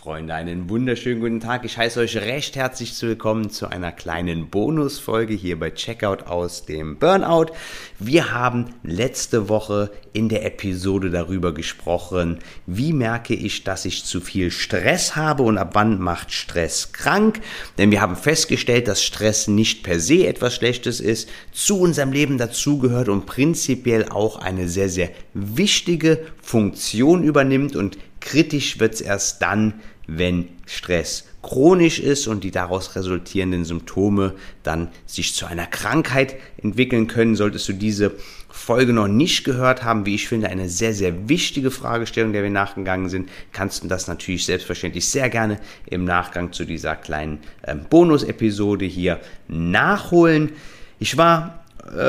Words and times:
Freunde, 0.00 0.32
einen 0.32 0.70
wunderschönen 0.70 1.20
guten 1.20 1.40
Tag. 1.40 1.66
Ich 1.66 1.76
heiße 1.76 2.00
euch 2.00 2.16
recht 2.16 2.56
herzlich 2.56 2.94
willkommen 3.02 3.50
zu 3.50 3.66
einer 3.66 3.92
kleinen 3.92 4.48
Bonusfolge 4.48 5.34
hier 5.34 5.60
bei 5.60 5.72
Checkout 5.72 6.22
aus 6.22 6.64
dem 6.64 6.96
Burnout. 6.98 7.52
Wir 7.98 8.32
haben 8.32 8.70
letzte 8.82 9.50
Woche 9.50 9.90
in 10.14 10.30
der 10.30 10.46
Episode 10.46 11.10
darüber 11.10 11.52
gesprochen, 11.52 12.38
wie 12.64 12.94
merke 12.94 13.34
ich, 13.34 13.62
dass 13.62 13.84
ich 13.84 14.06
zu 14.06 14.22
viel 14.22 14.50
Stress 14.50 15.16
habe 15.16 15.42
und 15.42 15.58
ab 15.58 15.72
wann 15.74 16.00
macht 16.00 16.32
Stress 16.32 16.92
krank. 16.92 17.40
Denn 17.76 17.90
wir 17.90 18.00
haben 18.00 18.16
festgestellt, 18.16 18.88
dass 18.88 19.04
Stress 19.04 19.48
nicht 19.48 19.82
per 19.82 20.00
se 20.00 20.26
etwas 20.26 20.54
Schlechtes 20.54 21.00
ist, 21.00 21.28
zu 21.52 21.78
unserem 21.78 22.12
Leben 22.12 22.38
dazugehört 22.38 23.10
und 23.10 23.26
prinzipiell 23.26 24.08
auch 24.08 24.38
eine 24.38 24.66
sehr, 24.66 24.88
sehr 24.88 25.10
wichtige 25.34 26.26
Funktion 26.40 27.22
übernimmt 27.22 27.76
und 27.76 27.98
Kritisch 28.20 28.78
wird 28.78 28.94
es 28.94 29.00
erst 29.00 29.42
dann, 29.42 29.74
wenn 30.06 30.48
Stress 30.66 31.24
chronisch 31.42 32.00
ist 32.00 32.26
und 32.26 32.44
die 32.44 32.50
daraus 32.50 32.96
resultierenden 32.96 33.64
Symptome 33.64 34.34
dann 34.62 34.88
sich 35.06 35.34
zu 35.34 35.46
einer 35.46 35.66
Krankheit 35.66 36.36
entwickeln 36.62 37.06
können. 37.06 37.34
Solltest 37.34 37.68
du 37.68 37.72
diese 37.72 38.12
Folge 38.50 38.92
noch 38.92 39.08
nicht 39.08 39.44
gehört 39.44 39.84
haben, 39.84 40.04
wie 40.04 40.16
ich 40.16 40.28
finde, 40.28 40.48
eine 40.48 40.68
sehr, 40.68 40.92
sehr 40.92 41.28
wichtige 41.28 41.70
Fragestellung, 41.70 42.32
der 42.32 42.42
wir 42.42 42.50
nachgegangen 42.50 43.08
sind, 43.08 43.30
kannst 43.52 43.82
du 43.82 43.88
das 43.88 44.06
natürlich 44.06 44.44
selbstverständlich 44.44 45.08
sehr 45.08 45.30
gerne 45.30 45.58
im 45.86 46.04
Nachgang 46.04 46.52
zu 46.52 46.64
dieser 46.64 46.96
kleinen 46.96 47.38
ähm, 47.66 47.86
Bonus-Episode 47.88 48.84
hier 48.84 49.20
nachholen. 49.48 50.52
Ich 50.98 51.16
war 51.16 51.59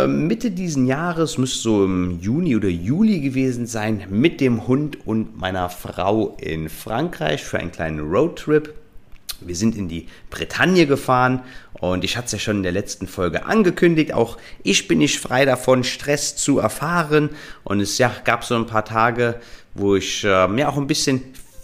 Mitte 0.07 0.51
diesen 0.51 0.85
Jahres, 0.85 1.37
müsste 1.37 1.59
so 1.59 1.85
im 1.85 2.19
Juni 2.19 2.55
oder 2.55 2.67
Juli 2.67 3.21
gewesen 3.21 3.65
sein, 3.65 4.05
mit 4.09 4.41
dem 4.41 4.67
Hund 4.67 5.07
und 5.07 5.39
meiner 5.39 5.69
Frau 5.69 6.37
in 6.41 6.69
Frankreich 6.69 7.43
für 7.43 7.59
einen 7.59 7.71
kleinen 7.71 7.99
Roadtrip. 7.99 8.73
Wir 9.39 9.55
sind 9.55 9.75
in 9.75 9.87
die 9.87 10.07
Bretagne 10.29 10.85
gefahren 10.85 11.41
und 11.73 12.03
ich 12.03 12.15
hatte 12.15 12.27
es 12.27 12.31
ja 12.33 12.39
schon 12.39 12.57
in 12.57 12.63
der 12.63 12.71
letzten 12.73 13.07
Folge 13.07 13.45
angekündigt. 13.45 14.13
Auch 14.13 14.37
ich 14.61 14.87
bin 14.87 14.99
nicht 14.99 15.19
frei 15.19 15.45
davon, 15.45 15.83
Stress 15.83 16.35
zu 16.35 16.59
erfahren. 16.59 17.29
Und 17.63 17.79
es 17.79 17.97
ja, 17.97 18.11
gab 18.23 18.43
so 18.43 18.55
ein 18.55 18.67
paar 18.67 18.85
Tage, 18.85 19.39
wo 19.73 19.95
ich 19.95 20.23
äh, 20.23 20.27
ja 20.27 20.69
auch 20.69 20.77
ein 20.77 20.85
bisschen, 20.85 21.21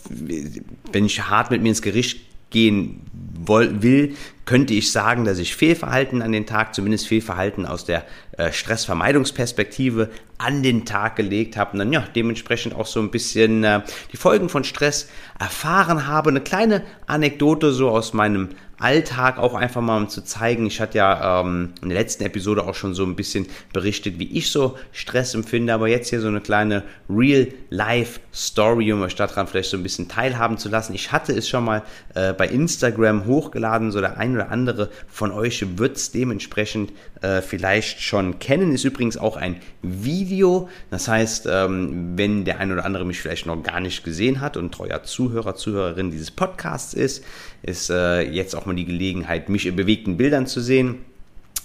wenn 0.10 1.06
ich 1.06 1.22
hart 1.22 1.52
mit 1.52 1.62
mir 1.62 1.70
ins 1.70 1.84
Gericht 1.84 2.22
gehen 2.50 3.02
will, 3.46 4.16
könnte 4.48 4.74
ich 4.74 4.92
sagen, 4.92 5.26
dass 5.26 5.38
ich 5.38 5.56
Fehlverhalten 5.56 6.24
an 6.24 6.32
den 6.32 6.48
Tag, 6.48 6.74
zumindest 6.74 7.08
Fehlverhalten 7.08 7.68
aus 7.68 7.86
der 7.86 8.06
äh, 8.38 8.52
Stressvermeidungsperspektive 8.52 10.10
an 10.38 10.64
den 10.64 10.86
Tag 10.86 11.16
gelegt 11.16 11.58
habe 11.58 11.74
und 11.74 11.80
dann 11.80 11.94
ja 11.94 12.04
dementsprechend 12.16 12.76
auch 12.76 12.86
so 12.86 13.00
ein 13.00 13.12
bisschen 13.12 13.64
äh, 13.64 13.82
die 14.12 14.18
Folgen 14.18 14.50
von 14.50 14.64
Stress 14.64 15.10
erfahren 15.40 16.08
habe. 16.08 16.30
Eine 16.30 16.42
kleine 16.42 16.84
Anekdote 17.08 17.72
so 17.72 17.90
aus 17.90 18.14
meinem 18.14 18.50
Alltag 18.80 19.40
auch 19.40 19.56
einfach 19.56 19.82
mal 19.82 19.98
um 19.98 20.10
zu 20.10 20.24
zeigen. 20.24 20.68
Ich 20.68 20.80
hatte 20.80 21.00
ja 21.00 21.42
ähm, 21.42 21.74
in 21.82 21.90
der 21.90 21.98
letzten 21.98 22.24
Episode 22.24 22.64
auch 22.66 22.76
schon 22.76 22.94
so 22.94 23.04
ein 23.04 23.16
bisschen 23.16 23.48
berichtet, 23.74 24.20
wie 24.20 24.38
ich 24.38 24.52
so 24.52 24.78
Stress 24.92 25.34
empfinde, 25.34 25.74
aber 25.74 25.88
jetzt 25.88 26.10
hier 26.10 26.22
so 26.22 26.28
eine 26.28 26.42
kleine 26.42 26.84
Real-Life-Story, 27.10 28.94
um 28.94 29.02
euch 29.02 29.16
daran 29.16 29.48
vielleicht 29.48 29.72
so 29.72 29.78
ein 29.78 29.84
bisschen 29.84 30.08
teilhaben 30.08 30.60
zu 30.60 30.70
lassen. 30.70 30.94
Ich 30.94 31.12
hatte 31.12 31.34
es 31.34 31.50
schon 31.50 31.66
mal 31.66 31.82
äh, 32.14 32.34
bei 32.34 32.48
Instagram 32.48 33.26
hochgeladen, 33.26 33.92
so 33.92 34.00
der 34.00 34.18
ein 34.18 34.36
oder 34.36 34.52
andere 34.52 34.90
von 35.08 35.32
euch 35.32 35.66
wird 35.78 35.98
es 35.98 36.12
dementsprechend 36.12 36.94
äh, 37.22 37.42
vielleicht 37.42 38.02
schon 38.02 38.38
kennen. 38.38 38.74
Ist 38.74 38.84
übrigens 38.84 39.18
auch 39.18 39.38
ein 39.38 39.60
Video, 39.82 40.27
das 40.90 41.08
heißt, 41.08 41.48
ähm, 41.50 42.18
wenn 42.18 42.46
der 42.46 42.60
ein 42.60 42.72
oder 42.72 42.86
andere 42.86 43.06
mich 43.06 43.20
vielleicht 43.20 43.46
noch 43.46 43.62
gar 43.64 43.80
nicht 43.80 44.04
gesehen 44.04 44.42
hat 44.42 44.58
und 44.58 44.74
treuer 44.74 45.04
Zuhörer, 45.04 45.56
Zuhörerin 45.56 46.12
dieses 46.12 46.32
Podcasts 46.32 46.94
ist, 46.94 47.24
ist 47.64 47.90
äh, 47.90 48.22
jetzt 48.22 48.56
auch 48.56 48.66
mal 48.66 48.76
die 48.76 48.86
Gelegenheit, 48.86 49.50
mich 49.50 49.66
in 49.66 49.76
bewegten 49.76 50.18
Bildern 50.18 50.48
zu 50.48 50.62
sehen. 50.62 51.06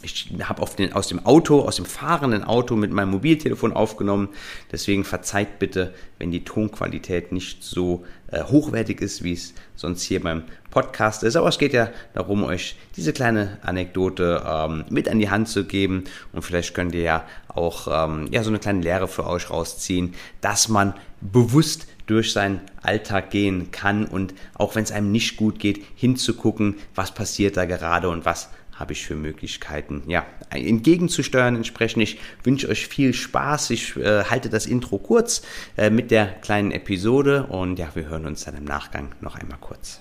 Ich 0.03 0.33
habe 0.43 0.63
aus 0.63 1.07
dem 1.09 1.25
Auto, 1.25 1.61
aus 1.61 1.77
dem 1.77 1.85
fahrenden 1.85 2.45
Auto 2.45 2.75
mit 2.75 2.93
meinem 2.93 3.11
Mobiltelefon 3.11 3.73
aufgenommen. 3.73 4.29
Deswegen 4.71 5.05
verzeiht 5.05 5.59
bitte, 5.59 5.95
wenn 6.19 6.31
die 6.31 6.45
Tonqualität 6.45 7.33
nicht 7.33 7.63
so 7.63 8.05
äh, 8.29 8.43
hochwertig 8.43 9.01
ist, 9.01 9.23
wie 9.23 9.33
es 9.33 9.55
sonst 9.77 10.03
hier 10.03 10.23
beim 10.23 10.45
Podcast 10.71 11.23
ist. 11.23 11.37
Aber 11.37 11.49
es 11.49 11.59
geht 11.59 11.73
ja 11.73 11.91
darum, 12.15 12.43
euch 12.45 12.77
diese 12.97 13.13
kleine 13.13 13.59
Anekdote 13.63 14.43
ähm, 14.47 14.85
mit 14.91 15.09
an 15.09 15.19
die 15.19 15.31
Hand 15.31 15.49
zu 15.49 15.65
geben. 15.65 16.05
Und 16.33 16.43
vielleicht 16.43 16.75
könnt 16.75 16.95
ihr 16.95 17.03
ja 17.03 17.25
auch 17.49 17.89
ähm, 17.91 18.27
ja, 18.31 18.43
so 18.43 18.51
eine 18.51 18.59
kleine 18.59 18.81
Lehre 18.81 19.07
für 19.07 19.27
euch 19.27 19.51
rausziehen, 19.51 20.15
dass 20.41 20.69
man 20.69 20.95
bewusst 21.21 21.87
durch 22.07 22.33
seinen 22.33 22.61
Alltag 22.83 23.31
gehen 23.31 23.71
kann 23.71 24.07
und 24.07 24.35
auch 24.55 24.75
wenn 24.75 24.83
es 24.83 24.93
einem 24.93 25.13
nicht 25.13 25.37
gut 25.37 25.59
geht, 25.59 25.85
hinzugucken, 25.95 26.77
was 26.95 27.15
passiert 27.15 27.57
da 27.57 27.65
gerade 27.65 28.09
und 28.09 28.25
was 28.25 28.51
habe 28.75 28.93
ich 28.93 29.05
für 29.07 29.15
Möglichkeiten, 29.15 30.03
ja, 30.07 30.25
entgegenzusteuern 30.51 31.57
entsprechend. 31.57 32.03
Ich 32.03 32.19
wünsche 32.43 32.69
euch 32.69 32.87
viel 32.87 33.15
Spaß. 33.15 33.71
Ich 33.71 33.97
äh, 33.97 34.25
halte 34.25 34.49
das 34.49 34.67
Intro 34.67 34.99
kurz 34.99 35.43
äh, 35.77 35.91
mit 35.91 36.11
der 36.11 36.27
kleinen 36.27 36.73
Episode 36.73 37.45
und 37.45 37.79
ja, 37.79 37.89
wir 37.95 38.09
hören 38.09 38.27
uns 38.27 38.45
dann 38.45 38.57
im 38.57 38.65
Nachgang 38.65 39.13
noch 39.21 39.37
einmal 39.37 39.59
kurz. 39.61 40.01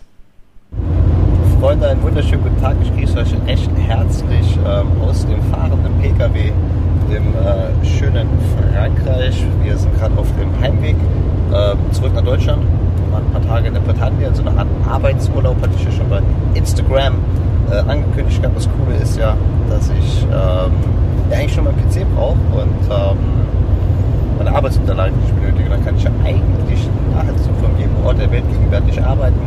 Freunde, 1.60 1.90
einen 1.90 2.02
wunderschönen 2.02 2.44
guten 2.44 2.60
Tag. 2.60 2.76
Ich 2.82 2.92
grüße 2.96 3.20
euch 3.20 3.34
recht 3.46 3.70
herzlich 3.78 4.58
ähm, 4.66 5.02
aus 5.02 5.26
dem 5.28 5.42
fahrenden 5.52 5.94
PKW 6.02 6.52
im 7.16 7.36
äh, 7.36 7.86
schönen 7.86 8.28
Frankreich. 8.58 9.46
Wir 9.62 9.78
sind 9.78 9.94
gerade 10.00 10.18
auf 10.18 10.28
dem 10.40 10.60
Heimweg 10.60 10.96
äh, 11.52 11.76
zurück 11.94 12.14
nach 12.16 12.24
Deutschland. 12.24 12.64
Wir 12.64 13.14
waren 13.14 13.26
ein 13.26 13.32
paar 13.32 13.46
Tage 13.46 13.68
in 13.68 13.74
der 13.74 13.82
Bretagne, 13.82 14.34
so 14.34 14.42
eine 14.42 14.58
Art 14.58 14.68
Arbeitsurlaub 14.88 15.62
hatte 15.62 15.74
ich 15.78 15.84
ja 15.84 15.92
schon 15.92 16.10
bei 16.10 16.22
Instagram 16.56 17.16
äh, 17.72 17.90
angekündigt 17.90 18.42
gehabt. 18.42 18.58
Das 18.58 18.68
Coole 18.70 18.98
ist 19.02 19.18
ja, 19.18 19.36
dass 19.70 19.90
ich 19.90 20.24
ähm, 20.24 20.72
ja 21.30 21.38
eigentlich 21.38 21.54
schon 21.54 21.64
meinen 21.64 21.78
PC 21.78 22.06
brauche 22.16 22.38
und 22.54 22.84
ähm, 22.90 23.18
meine 24.38 24.56
Arbeitsunterlagen 24.56 25.18
nicht 25.20 25.36
benötige. 25.36 25.70
Dann 25.70 25.86
kann 25.86 25.96
ich 25.96 26.04
ja 26.04 26.12
eigentlich 26.24 26.90
nahezu 27.14 27.50
von 27.62 27.78
jedem 27.78 27.96
Ort 28.06 28.20
der 28.20 28.32
Welt 28.32 28.44
gegenwärtig 28.50 29.02
arbeiten. 29.02 29.40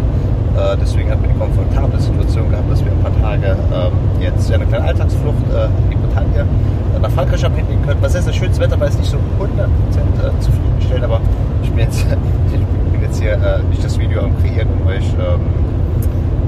Äh, 0.57 0.77
deswegen 0.81 1.11
hatten 1.11 1.23
wir 1.23 1.31
die 1.31 1.39
komfortable 1.39 2.01
Situation 2.01 2.49
gehabt, 2.51 2.71
dass 2.71 2.85
wir 2.85 2.93
ein 2.93 3.01
paar 3.01 3.21
Tage 3.21 3.57
ähm, 3.75 3.93
jetzt 4.21 4.49
ja, 4.49 4.57
eine 4.57 4.67
kleine 4.67 4.85
Alltagsflucht 4.85 5.45
äh, 5.53 5.93
in 5.93 6.01
Bretagne 6.01 6.41
äh, 6.41 7.01
nach 7.01 7.11
Frankreich 7.11 7.45
abhängen 7.45 7.83
können. 7.85 8.01
Was 8.01 8.13
sehr, 8.13 8.23
sehr 8.23 8.33
schönes 8.33 8.61
Wetter, 8.61 8.79
weil 8.79 8.89
es 8.89 8.99
nicht 8.99 9.11
so 9.11 9.17
100% 9.17 9.21
äh, 9.49 10.41
zufriedenstellt, 10.41 11.03
aber 11.03 11.21
ich 11.63 11.71
bin 11.71 11.81
jetzt, 11.81 12.01
ich 12.55 12.93
bin 12.93 13.03
jetzt 13.03 13.21
hier 13.21 13.33
äh, 13.33 13.63
nicht 13.69 13.83
das 13.83 13.99
Video 13.99 14.23
am 14.23 14.39
Kreieren, 14.41 14.69
um 14.81 14.87
euch 14.87 15.05
ähm, 15.19 15.41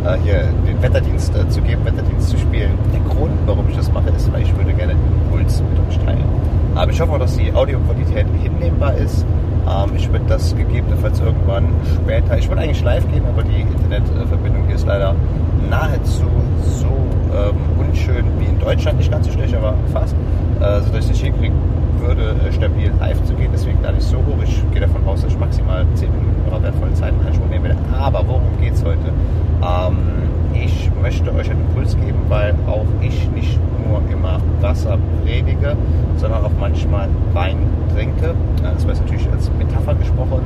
äh, 0.06 0.18
hier 0.22 0.44
Wetterdienst 0.86 1.34
äh, 1.34 1.48
zu 1.48 1.60
geben, 1.62 1.84
Wetterdienst 1.84 2.30
zu 2.30 2.38
spielen. 2.38 2.78
Der 2.92 3.00
Grund, 3.00 3.34
warum 3.46 3.68
ich 3.68 3.76
das 3.76 3.92
mache, 3.92 4.10
ist, 4.10 4.32
weil 4.32 4.42
ich 4.42 4.56
würde 4.56 4.72
gerne 4.72 4.92
Impuls 4.92 5.60
mit 5.62 5.88
euch 5.88 6.04
teilen. 6.04 6.24
Aber 6.76 6.92
ich 6.92 7.00
hoffe 7.00 7.12
auch, 7.12 7.18
dass 7.18 7.36
die 7.36 7.52
Audioqualität 7.52 8.26
hinnehmbar 8.40 8.94
ist. 8.94 9.26
Ähm, 9.68 9.96
ich 9.96 10.10
würde 10.12 10.26
das 10.28 10.54
gegebenenfalls 10.56 11.18
irgendwann 11.18 11.66
später, 11.94 12.38
ich 12.38 12.48
wollte 12.48 12.62
eigentlich 12.62 12.84
live 12.84 13.06
gehen, 13.10 13.24
aber 13.26 13.42
die 13.42 13.62
Internetverbindung 13.62 14.66
hier 14.66 14.76
ist 14.76 14.86
leider 14.86 15.14
nahezu 15.68 16.26
so 16.62 16.86
ähm, 16.86 17.88
unschön 17.88 18.24
wie 18.38 18.44
in 18.44 18.60
Deutschland, 18.60 18.98
nicht 18.98 19.10
ganz 19.10 19.26
so 19.26 19.32
schlecht, 19.32 19.54
aber 19.56 19.74
fast, 19.92 20.14
äh, 20.60 20.80
sodass 20.82 21.06
ich 21.06 21.10
nicht 21.10 21.24
hinkriegen 21.24 21.56
würde, 21.98 22.36
äh, 22.46 22.52
stabil 22.52 22.92
live 23.00 23.24
zu 23.24 23.34
gehen. 23.34 23.50
Deswegen 23.52 23.82
gar 23.82 23.92
nicht 23.92 24.06
so 24.06 24.18
hoch. 24.18 24.40
Ich 24.44 24.62
gehe 24.70 24.82
davon 24.82 25.04
aus, 25.08 25.22
dass 25.22 25.32
ich 25.32 25.38
maximal 25.38 25.84
10 25.94 26.10
Minuten 26.12 26.48
eurer 26.48 26.62
wertvollen 26.62 26.94
Zeit 26.94 27.12
in 27.20 27.26
Anspruch 27.26 27.48
nehmen 27.48 27.64
werde. 27.64 27.78
Aber 27.98 28.22
worum 28.28 28.60
geht 28.60 28.74
es 28.74 28.84
heute? 28.84 29.10
Ähm, 29.62 29.96
ich 30.64 30.90
möchte 31.00 31.32
euch 31.34 31.50
einen 31.50 31.60
Impuls 31.60 31.96
geben, 31.96 32.18
weil 32.28 32.54
auch 32.66 32.86
ich 33.00 33.28
nicht 33.30 33.58
nur 33.86 34.02
immer 34.10 34.40
Wasser 34.60 34.98
predige, 35.22 35.76
sondern 36.16 36.44
auch 36.44 36.50
manchmal 36.58 37.08
Wein 37.32 37.58
trinke. 37.94 38.34
Das 38.62 38.86
war 38.86 38.94
natürlich 38.94 39.28
als 39.30 39.50
Metapher 39.58 39.94
gesprochen. 39.94 40.40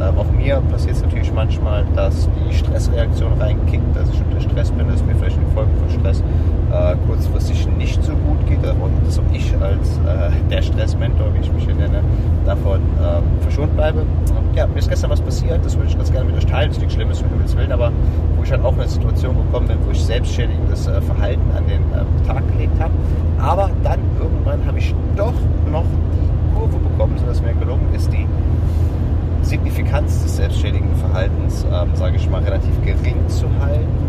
Ähm, 0.00 0.18
auch 0.18 0.30
mir 0.30 0.62
passiert 0.70 0.96
es 0.96 1.02
natürlich 1.02 1.32
manchmal, 1.32 1.84
dass 1.94 2.28
die 2.48 2.54
Stressreaktion 2.54 3.32
reinkickt, 3.40 3.96
dass 3.96 4.08
ich 4.10 4.20
unter 4.20 4.40
Stress 4.40 4.70
bin, 4.70 4.88
dass 4.88 5.04
mir 5.04 5.14
vielleicht 5.16 5.36
in 5.36 5.46
Folge 5.54 5.70
von 5.76 5.90
Stress 6.00 6.22
äh, 6.70 6.96
kurzfristig 7.06 7.66
nicht 7.76 8.02
so 8.02 8.12
gut 8.12 8.46
geht 8.46 8.58
und 8.58 9.06
dass 9.06 9.18
auch 9.18 9.24
ich 9.32 9.54
als 9.60 9.98
äh, 9.98 10.30
der 10.50 10.62
Stressmentor, 10.62 11.34
wie 11.34 11.40
ich 11.40 11.52
mich 11.52 11.64
hier 11.64 11.74
nenne, 11.74 12.02
davon 12.44 12.80
äh, 13.00 13.42
verschont 13.42 13.74
bleibe. 13.74 14.00
Und 14.00 14.54
ja, 14.54 14.66
mir 14.66 14.78
ist 14.78 14.88
gestern 14.88 15.10
was 15.10 15.20
passiert, 15.20 15.64
das 15.64 15.76
würde 15.76 15.88
ich 15.88 15.96
ganz 15.96 16.10
gerne 16.10 16.26
mit 16.26 16.36
euch 16.36 16.46
teilen, 16.46 16.68
das 16.68 16.76
ist 16.76 16.80
nichts 16.80 16.94
Schlimmes, 16.94 17.22
um 17.22 17.28
Himmels 17.30 17.56
Willen, 17.56 17.72
aber 17.72 17.92
wo 18.36 18.42
ich 18.42 18.50
halt 18.50 18.64
auch 18.64 18.74
in 18.74 18.80
eine 18.80 18.88
Situation 18.88 19.36
gekommen 19.36 19.68
bin, 19.68 19.78
wo 19.86 19.90
ich 19.90 20.02
selbstschädigendes 20.02 20.86
äh, 20.86 21.00
Verhalten 21.00 21.50
an 21.56 21.66
den 21.66 21.82
ähm, 21.82 22.26
Tag 22.26 22.46
gelegt 22.52 22.78
habe. 22.80 22.92
Aber 23.38 23.70
dann 23.82 24.00
irgendwann 24.18 24.64
habe 24.66 24.78
ich 24.78 24.94
doch 25.16 25.34
noch 25.70 25.84
die 25.84 26.58
Kurve 26.58 26.78
bekommen, 26.78 27.16
sodass 27.18 27.40
mir 27.40 27.54
gelungen 27.54 27.88
ist, 27.94 28.12
die 28.12 28.26
Signifikanz 29.42 30.22
des 30.22 30.36
selbstschädigenden 30.36 30.96
Verhaltens, 30.96 31.64
ähm, 31.72 31.88
sage 31.94 32.16
ich 32.16 32.28
mal, 32.28 32.42
relativ 32.42 32.74
gering 32.84 33.16
zu 33.28 33.46
halten 33.60 34.07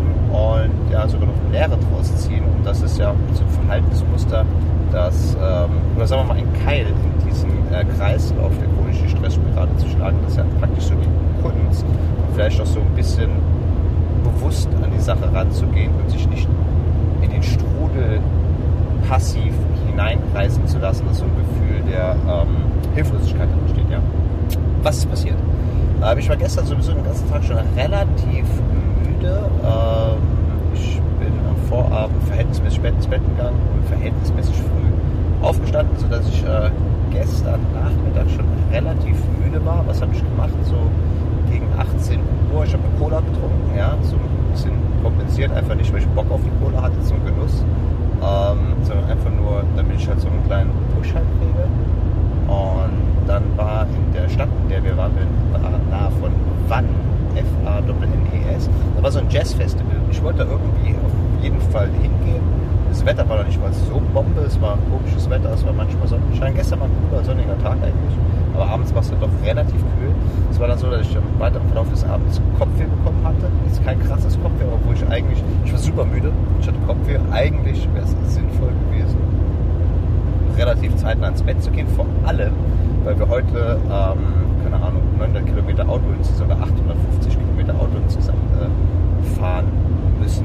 und 0.64 0.92
ja, 0.92 1.06
sogar 1.08 1.26
noch 1.26 1.34
eine 1.44 1.52
Lehre 1.52 1.78
draus 1.78 2.14
ziehen. 2.16 2.44
Und 2.44 2.64
das 2.64 2.82
ist 2.82 2.98
ja 2.98 3.14
so 3.34 3.42
ein 3.42 3.50
Verhaltensmuster, 3.50 4.44
das, 4.92 5.36
ähm, 5.40 5.70
oder 5.96 6.06
sagen 6.06 6.22
wir 6.22 6.34
mal, 6.34 6.38
ein 6.38 6.52
Keil 6.64 6.86
in 6.86 7.28
diesen 7.28 7.50
äh, 7.72 7.84
Kreislauf 7.96 8.52
der 8.58 8.68
chronischen 8.68 9.08
Stressspirale 9.08 9.76
zu 9.76 9.88
schlagen. 9.88 10.18
Das 10.22 10.32
ist 10.32 10.38
ja 10.38 10.44
praktisch 10.58 10.84
so 10.84 10.94
die 10.94 11.42
Kunst. 11.42 11.84
Und 11.84 12.34
vielleicht 12.34 12.60
auch 12.60 12.66
so 12.66 12.80
ein 12.80 12.94
bisschen 12.94 13.30
bewusst 14.24 14.68
an 14.82 14.90
die 14.96 15.02
Sache 15.02 15.32
ranzugehen 15.32 15.92
und 15.94 16.10
sich 16.10 16.28
nicht 16.28 16.48
in 17.22 17.30
den 17.30 17.42
Strudel 17.42 18.20
passiv 19.08 19.52
hineinreißen 19.86 20.66
zu 20.66 20.78
lassen. 20.78 21.04
Das 21.06 21.14
ist 21.14 21.20
so 21.20 21.24
ein 21.24 21.36
Gefühl 21.36 21.82
der 21.90 22.16
ähm, 22.28 22.56
Hilflosigkeit 22.94 23.48
entsteht, 23.50 23.90
ja. 23.90 24.00
Was 24.82 24.98
ist 24.98 25.10
passiert? 25.10 25.36
Äh, 26.02 26.18
ich 26.18 26.28
war 26.28 26.36
gestern 26.36 26.66
sowieso 26.66 26.92
den 26.92 27.04
ganzen 27.04 27.28
Tag 27.30 27.44
schon 27.44 27.56
relativ 27.76 28.46
müde. 29.04 29.50
Ähm, 29.62 30.18
am 30.22 30.39
Vorabend 31.70 32.22
verhältnismäßig 32.24 32.78
spät 32.78 32.94
ins 32.94 33.06
Bett 33.06 33.22
gegangen 33.24 33.56
und 33.72 33.86
verhältnismäßig 33.86 34.56
früh 34.56 35.46
aufgestanden, 35.46 35.96
sodass 35.96 36.28
ich 36.28 36.42
äh, 36.42 36.70
gestern 37.10 37.60
Nachmittag 37.72 38.28
schon 38.28 38.44
relativ 38.72 39.16
müde 39.42 39.64
war. 39.64 39.86
Was 39.86 40.02
habe 40.02 40.12
ich 40.12 40.18
gemacht? 40.18 40.50
So 40.64 40.74
gegen 41.50 41.66
18 41.78 42.18
Uhr. 42.52 42.64
Ich 42.64 42.72
habe 42.72 42.82
eine 42.82 42.98
Cola 42.98 43.20
getrunken, 43.20 43.70
ja, 43.76 43.94
so 44.02 44.16
ein 44.16 44.52
bisschen 44.52 44.72
kompensiert, 45.02 45.52
einfach 45.52 45.76
nicht, 45.76 45.92
weil 45.92 46.00
ich 46.00 46.08
Bock 46.08 46.30
auf 46.30 46.40
die 46.42 46.64
Cola 46.64 46.82
hatte 46.82 47.00
zum 47.02 47.24
Genuss, 47.24 47.62
ähm, 48.18 48.74
sondern 48.82 49.08
einfach 49.08 49.30
nur, 49.30 49.62
damit 49.76 49.96
ich 49.96 50.08
halt 50.08 50.20
so 50.20 50.28
einen 50.28 50.44
kleinen 50.46 50.70
Push 50.94 51.14
halt 51.14 51.26
kriege. 51.38 51.66
Und 52.50 53.28
dann 53.28 53.42
war 53.56 53.86
in 53.86 54.12
der 54.12 54.28
Stadt, 54.28 54.48
in 54.64 54.68
der 54.70 54.82
wir 54.82 54.96
waren, 54.96 55.12
war 55.52 55.70
nahe 55.70 56.10
von 56.20 56.30
Wann, 56.68 56.86
F-A-N-N-E-S, 57.34 58.68
da 58.96 59.02
war 59.02 59.10
so 59.12 59.20
ein 59.20 59.30
Jazzfestival. 59.30 59.96
Ich 60.10 60.22
wollte 60.22 60.44
da 60.44 60.50
irgendwie 60.50 60.96
auf 61.04 61.12
jeden 61.42 61.60
Fall 61.72 61.88
hingehen. 61.88 62.42
Das 62.88 63.06
Wetter 63.06 63.28
war 63.28 63.38
noch 63.38 63.46
nicht 63.46 63.60
mal 63.60 63.72
so 63.72 64.00
Bombe, 64.12 64.40
es 64.40 64.60
war 64.60 64.76
komisches 64.90 65.30
Wetter, 65.30 65.52
es 65.54 65.64
war 65.64 65.72
manchmal 65.72 66.08
Sonnenschein. 66.08 66.54
Gestern 66.54 66.80
war 66.80 66.86
ein 66.88 66.92
cooler 67.08 67.24
sonniger 67.24 67.56
Tag 67.58 67.76
eigentlich, 67.76 68.16
aber 68.52 68.66
abends 68.66 68.92
war 68.92 69.00
es 69.00 69.10
dann 69.10 69.20
doch 69.20 69.30
relativ 69.44 69.78
kühl. 69.78 70.12
Es 70.50 70.58
war 70.58 70.66
dann 70.66 70.78
so, 70.78 70.90
dass 70.90 71.02
ich 71.02 71.14
im 71.14 71.22
weiteren 71.38 71.66
Verlauf 71.68 71.88
des 71.90 72.04
Abends 72.04 72.40
Kopfweh 72.58 72.84
bekommen 72.84 73.20
hatte. 73.22 73.46
Jetzt 73.66 73.84
kein 73.84 74.00
krasses 74.00 74.36
Kopfweh, 74.42 74.64
obwohl 74.72 74.94
ich 74.94 75.06
eigentlich, 75.08 75.42
ich 75.64 75.72
war 75.72 75.78
super 75.78 76.04
müde, 76.04 76.32
ich 76.60 76.66
hatte 76.66 76.78
Kopfweh. 76.86 77.18
Eigentlich 77.30 77.88
wäre 77.94 78.04
es 78.04 78.34
sinnvoll 78.34 78.72
gewesen, 78.90 79.18
relativ 80.58 80.96
zeitnah 80.96 81.28
ins 81.28 81.42
Bett 81.42 81.62
zu 81.62 81.70
gehen, 81.70 81.86
vor 81.94 82.06
allem, 82.24 82.52
weil 83.04 83.18
wir 83.18 83.28
heute, 83.28 83.78
ähm, 83.86 84.18
keine 84.64 84.76
Ahnung, 84.84 85.02
900 85.18 85.46
Kilometer 85.46 85.88
Auto 85.88 86.04
insgesamt 86.18 86.50
oder 86.52 86.60
850 86.60 87.38
Kilometer 87.38 87.74
Auto 87.74 87.96
insgesamt 88.02 88.38
äh, 88.60 89.38
fahren 89.38 89.66
müssen. 90.20 90.44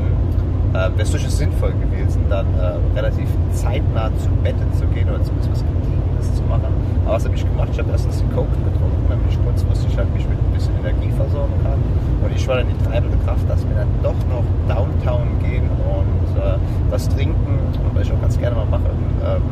Äh, 0.76 0.92
wäre 0.92 1.04
es 1.04 1.12
durchaus 1.12 1.38
sinnvoll 1.38 1.72
gewesen, 1.72 2.26
dann 2.30 2.46
äh, 2.60 2.76
relativ 2.96 3.30
zeitnah 3.54 4.12
zu 4.20 4.28
Bett 4.44 4.56
zu 4.78 4.86
gehen 4.88 5.08
oder 5.08 5.24
zumindest 5.24 5.52
was 5.52 5.64
Gediegenes 5.64 6.36
zu 6.36 6.44
machen. 6.44 6.68
Aber 7.06 7.16
was 7.16 7.24
habe 7.24 7.34
ich 7.34 7.48
gemacht? 7.48 7.70
Ich 7.72 7.80
habe 7.80 7.92
erstens 7.92 8.18
die 8.18 8.28
Coke 8.36 8.52
getrunken, 8.52 9.08
damit 9.08 9.24
ich 9.30 9.40
kurzfristig 9.42 9.96
halt 9.96 10.12
mich 10.14 10.28
mit 10.28 10.38
ein 10.38 10.52
bisschen 10.52 10.76
Energie 10.84 11.16
versorgen 11.16 11.54
kann. 11.64 11.80
Und 12.22 12.36
ich 12.36 12.46
war 12.46 12.58
dann 12.58 12.68
die 12.68 12.84
treibende 12.84 13.16
Kraft, 13.24 13.48
dass 13.48 13.64
wir 13.64 13.76
dann 13.76 13.88
doch 14.04 14.20
noch 14.28 14.44
Downtown 14.68 15.40
gehen 15.40 15.64
und 15.64 16.28
äh, 16.36 16.60
was 16.90 17.08
trinken. 17.08 17.56
Und 17.56 17.96
was 17.96 18.08
ich 18.08 18.12
auch 18.12 18.20
ganz 18.20 18.38
gerne 18.38 18.58
mal 18.58 18.66
mache, 18.66 18.92
ähm, 19.24 19.48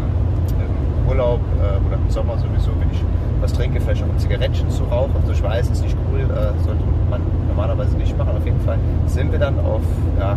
im 0.59 1.07
Urlaub 1.07 1.39
äh, 1.63 1.87
oder 1.87 2.03
im 2.03 2.09
Sommer 2.09 2.35
sowieso, 2.35 2.71
wenn 2.81 2.91
ich 2.91 2.99
was 3.39 3.53
trinke, 3.53 3.79
vielleicht 3.79 4.03
auch 4.03 4.09
ein 4.09 4.19
Zigarettchen 4.19 4.69
zu 4.69 4.83
rauchen. 4.91 5.15
Also 5.21 5.31
ich 5.31 5.41
weiß, 5.41 5.69
ist 5.69 5.83
nicht 5.83 5.95
cool, 6.11 6.19
äh, 6.19 6.51
sollte 6.67 6.83
man 7.09 7.21
normalerweise 7.47 7.95
nicht 7.95 8.17
machen. 8.17 8.35
Auf 8.35 8.45
jeden 8.45 8.59
Fall 8.59 8.77
sind 9.05 9.31
wir 9.31 9.39
dann 9.39 9.57
auf, 9.59 9.83
ja, 10.19 10.35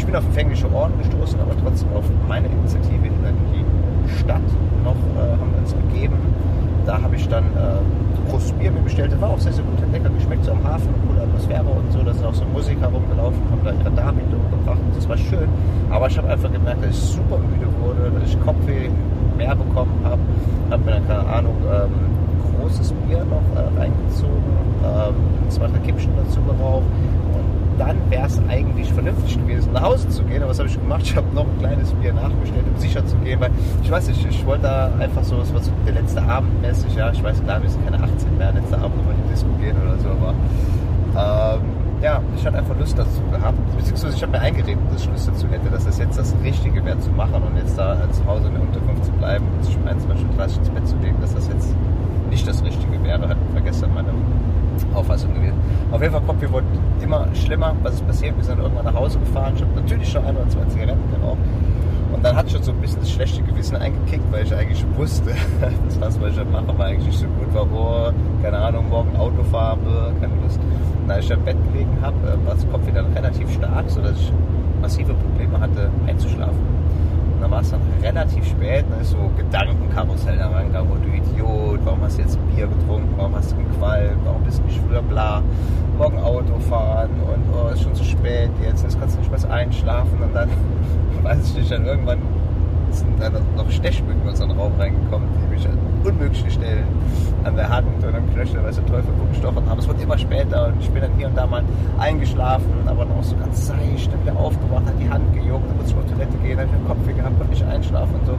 ich 0.00 0.06
bin 0.06 0.16
auf 0.16 0.24
empfängliche 0.24 0.66
Ohren 0.72 0.96
gestoßen, 0.96 1.38
aber 1.40 1.52
trotzdem 1.62 1.88
auf 1.94 2.04
meine 2.26 2.48
Initiative 2.48 3.06
in 3.06 3.36
die 3.52 4.10
Stadt 4.18 4.40
noch 4.82 4.96
äh, 4.96 5.32
haben 5.36 5.52
wir 5.52 5.60
uns 5.60 5.74
begeben. 5.74 6.16
Da 6.86 7.02
habe 7.02 7.16
ich 7.16 7.28
dann 7.28 7.44
äh, 7.44 8.30
großes 8.30 8.52
Bier 8.52 8.70
mir 8.72 8.80
bestellt. 8.80 9.12
Das 9.12 9.20
war 9.20 9.28
auch 9.28 9.38
sehr, 9.38 9.52
sehr 9.52 9.62
gut, 9.62 9.78
hat 9.78 9.92
lecker 9.92 10.08
geschmeckt, 10.08 10.46
so 10.46 10.52
am 10.52 10.64
Hafen, 10.64 10.88
coole 11.06 11.20
Atmosphäre 11.20 11.68
und 11.68 11.92
so. 11.92 11.98
Da 12.02 12.14
sind 12.14 12.24
auch 12.24 12.32
so 12.32 12.46
Musiker 12.46 12.86
rumgelaufen, 12.86 13.38
haben 13.50 13.60
da 13.62 13.72
ihre 13.72 13.90
Darbietung 13.90 14.40
gebracht. 14.50 14.80
Das 14.94 15.06
war 15.06 15.18
schön. 15.18 15.48
Aber 15.90 16.06
ich 16.06 16.16
habe 16.16 16.28
einfach 16.30 16.50
gemerkt, 16.50 16.82
dass 16.82 16.96
ich 16.96 16.96
super 16.96 17.36
müde 17.36 17.68
wurde, 17.84 18.10
dass 18.10 18.30
ich 18.30 18.40
Kopfweh 18.40 18.88
mehr 19.36 19.54
bekommen 19.54 20.00
habe. 20.02 20.22
Habe 20.70 20.82
mir 20.82 20.92
dann, 20.92 21.06
keine 21.08 21.28
Ahnung, 21.28 21.56
ähm, 21.70 21.92
großes 22.56 22.94
Bier 23.06 23.18
noch 23.28 23.44
äh, 23.54 23.68
reingezogen, 23.78 24.48
ähm, 24.82 25.14
zwei, 25.50 25.66
drei 25.66 25.78
Kippchen 25.80 26.12
dazu 26.16 26.40
geraucht. 26.40 26.88
Und 27.80 27.86
dann 27.86 28.10
wäre 28.10 28.26
es 28.26 28.38
eigentlich 28.48 28.92
vernünftig 28.92 29.38
gewesen, 29.38 29.72
nach 29.72 29.82
Hause 29.82 30.08
zu 30.08 30.22
gehen. 30.24 30.42
Aber 30.42 30.50
was 30.50 30.58
habe 30.58 30.68
ich 30.68 30.78
gemacht? 30.78 31.02
Ich 31.02 31.16
habe 31.16 31.26
noch 31.34 31.46
ein 31.46 31.58
kleines 31.58 31.92
Bier 31.94 32.12
nachbestellt, 32.12 32.64
um 32.72 32.78
sicher 32.78 33.04
zu 33.06 33.16
gehen, 33.16 33.40
weil 33.40 33.50
ich 33.82 33.90
weiß 33.90 34.08
nicht, 34.08 34.26
ich 34.28 34.46
wollte 34.46 34.64
da 34.64 34.92
einfach 34.98 35.24
so, 35.24 35.40
es 35.40 35.52
war 35.54 35.62
so 35.62 35.70
der 35.86 35.94
letzte 35.94 36.22
Abend 36.22 36.60
mäßig, 36.60 36.94
ja, 36.94 37.10
ich 37.10 37.22
weiß 37.22 37.42
klar, 37.42 37.62
wir 37.62 37.70
sind 37.70 37.84
keine 37.84 38.02
18 38.02 38.36
mehr, 38.36 38.52
letzter 38.52 38.76
Abend 38.76 38.96
nochmal 38.98 39.14
in 39.14 39.22
die 39.24 39.30
Disco 39.30 39.48
gehen 39.60 39.76
oder 39.82 39.96
so, 39.98 40.08
aber 40.10 41.56
ähm, 41.56 41.62
ja, 42.02 42.22
ich 42.36 42.46
hatte 42.46 42.58
einfach 42.58 42.78
Lust 42.78 42.98
dazu 42.98 43.22
gehabt, 43.30 43.58
beziehungsweise 43.76 44.16
ich 44.16 44.22
habe 44.22 44.32
mir 44.32 44.40
eingeredet, 44.40 44.82
dass 44.92 45.02
ich 45.02 45.10
Lust 45.10 45.28
dazu 45.28 45.48
hätte, 45.48 45.70
dass 45.70 45.84
das 45.84 45.98
jetzt 45.98 46.18
das 46.18 46.34
Richtige 46.42 46.84
wäre 46.84 46.98
zu 46.98 47.10
machen 47.10 47.42
und 47.42 47.56
jetzt 47.56 47.78
da 47.78 47.96
zu 48.12 48.24
Hause 48.26 48.48
in 48.48 48.54
der 48.54 48.62
Unterkunft 48.62 49.04
zu 49.06 49.12
bleiben 49.12 49.46
und 49.56 49.64
sich 49.64 49.76
um 49.76 49.84
21.30 49.84 50.36
Uhr 50.36 50.44
ins 50.44 50.70
Bett 50.70 50.88
zu 50.88 50.96
legen, 50.96 51.16
dass 51.20 51.34
das 51.34 51.48
jetzt 51.48 51.74
nicht 52.30 52.46
das 52.46 52.62
Richtige 52.64 53.02
wäre, 53.04 53.28
hat 53.28 53.36
vergessen 53.52 53.90
meine 53.94 54.10
Auffassung 54.94 55.34
gewesen. 55.34 55.58
Auf 55.90 56.00
jeden 56.00 56.12
Fall 56.12 56.22
kommt 56.22 56.40
wir 56.40 56.50
wurden 56.52 56.78
immer 57.02 57.26
schlimmer, 57.34 57.74
was 57.82 57.94
ist 57.94 58.06
passiert, 58.06 58.36
wir 58.36 58.44
sind 58.44 58.58
irgendwann 58.58 58.84
nach 58.84 58.94
Hause 58.94 59.18
gefahren, 59.18 59.52
ich 59.56 59.62
habe 59.62 59.72
natürlich 59.74 60.08
schon 60.08 60.24
ein 60.24 60.36
oder 60.36 60.48
zwei 60.48 60.64
Zigaretten 60.66 61.10
geraucht 61.10 61.38
und 62.20 62.26
dann 62.26 62.36
hat 62.36 62.50
schon 62.50 62.62
so 62.62 62.72
ein 62.72 62.80
bisschen 62.82 63.00
das 63.00 63.10
schlechte 63.10 63.42
Gewissen 63.42 63.76
eingekickt, 63.76 64.30
weil 64.30 64.44
ich 64.44 64.54
eigentlich 64.54 64.84
wusste, 64.94 65.30
dass 65.86 65.98
das, 65.98 66.20
was 66.20 66.36
ich 66.36 66.50
mache, 66.50 66.76
war 66.76 66.84
eigentlich 66.84 67.06
nicht 67.06 67.18
so 67.18 67.26
gut 67.26 67.54
war. 67.54 67.66
Oh, 67.72 68.12
keine 68.42 68.58
Ahnung, 68.58 68.90
morgen 68.90 69.16
Auto 69.16 69.42
fahren, 69.44 69.78
keine 70.20 70.34
Lust. 70.42 70.60
Und 71.02 71.10
als 71.10 71.24
ich 71.24 71.30
im 71.30 71.42
Bett 71.44 71.56
gelegen 71.72 71.96
habe, 72.02 72.16
war 72.44 72.54
das 72.54 72.68
Kopf 72.70 72.86
wieder 72.86 73.06
relativ 73.14 73.50
stark, 73.54 73.88
sodass 73.88 74.18
ich 74.18 74.32
massive 74.82 75.14
Probleme 75.14 75.58
hatte, 75.58 75.90
einzuschlafen. 76.06 76.60
Und 77.34 77.40
dann 77.40 77.50
war 77.50 77.62
es 77.62 77.70
dann 77.70 77.80
relativ 78.02 78.46
spät, 78.46 78.84
dann 78.90 79.00
ist 79.00 79.12
so 79.12 79.30
Gedankenkarussell 79.38 80.36
da 80.36 80.50
reingegangen, 80.50 80.92
oh 80.92 80.96
du 81.02 81.08
Idiot, 81.08 81.80
warum 81.84 82.02
hast 82.02 82.18
du 82.18 82.22
jetzt 82.22 82.38
Bier 82.54 82.66
getrunken, 82.66 83.08
warum 83.20 83.34
hast 83.34 83.52
du 83.52 83.56
gequalmt, 83.56 84.18
warum 84.24 84.42
bist 84.42 84.58
du 84.58 84.62
nicht 84.64 84.80
früher 84.88 85.02
bla, 85.02 85.42
morgen 85.98 86.18
Auto 86.18 86.58
fahren 86.68 87.10
und 87.22 87.54
oh, 87.54 87.68
ist 87.68 87.82
schon 87.82 87.94
zu 87.94 88.04
spät 88.04 88.50
jetzt, 88.62 88.82
jetzt 88.82 88.98
kannst 88.98 89.16
du 89.16 89.20
nicht 89.20 89.30
mehr 89.30 89.52
einschlafen 89.52 90.22
und 90.22 90.34
dann 90.34 90.48
weiß 91.22 91.50
ich 91.50 91.54
nicht, 91.58 91.70
dann 91.70 91.84
irgendwann 91.84 92.18
sind 92.90 93.20
dann 93.20 93.34
noch 93.56 93.70
Stechmücken 93.70 94.22
in 94.22 94.28
unseren 94.28 94.50
Raum 94.52 94.72
reingekommen, 94.78 95.28
die 95.42 95.54
mich 95.54 95.66
an 95.66 95.78
unmöglichen 96.04 96.50
Stellen 96.50 96.84
an 97.44 97.56
der 97.56 97.68
Hand 97.68 97.86
und 98.04 98.14
am 98.14 98.32
Knöchel, 98.32 98.62
weiß 98.62 98.76
der 98.76 98.86
Teufel, 98.86 99.12
wo 99.18 99.24
gestochen 99.28 99.68
haben. 99.68 99.78
Es 99.78 99.88
wurde 99.88 100.02
immer 100.02 100.18
später 100.18 100.68
und 100.68 100.80
ich 100.80 100.90
bin 100.90 101.02
dann 101.02 101.12
hier 101.16 101.28
und 101.28 101.36
da 101.36 101.46
mal 101.46 101.64
eingeschlafen, 101.98 102.70
aber 102.86 103.04
noch 103.04 103.22
so 103.22 103.36
ganz 103.36 103.66
seicht, 103.66 104.12
dann 104.12 104.22
wieder 104.22 104.38
aufgewacht, 104.38 104.84
hat 104.86 104.94
die 105.00 105.08
Hand 105.08 105.32
gejuckt, 105.32 105.68
dann 105.68 105.76
musste 105.76 105.92
ich 105.92 105.98
auf 105.98 106.10
Toilette 106.10 106.36
gehen, 106.38 106.58
habe 106.58 106.68
ich 106.68 106.76
den 106.76 106.86
Kopf 106.86 107.06
gehabt, 107.06 107.38
konnte 107.38 107.52
nicht 107.52 107.64
einschlafen 107.64 108.14
und 108.14 108.26
so. 108.26 108.32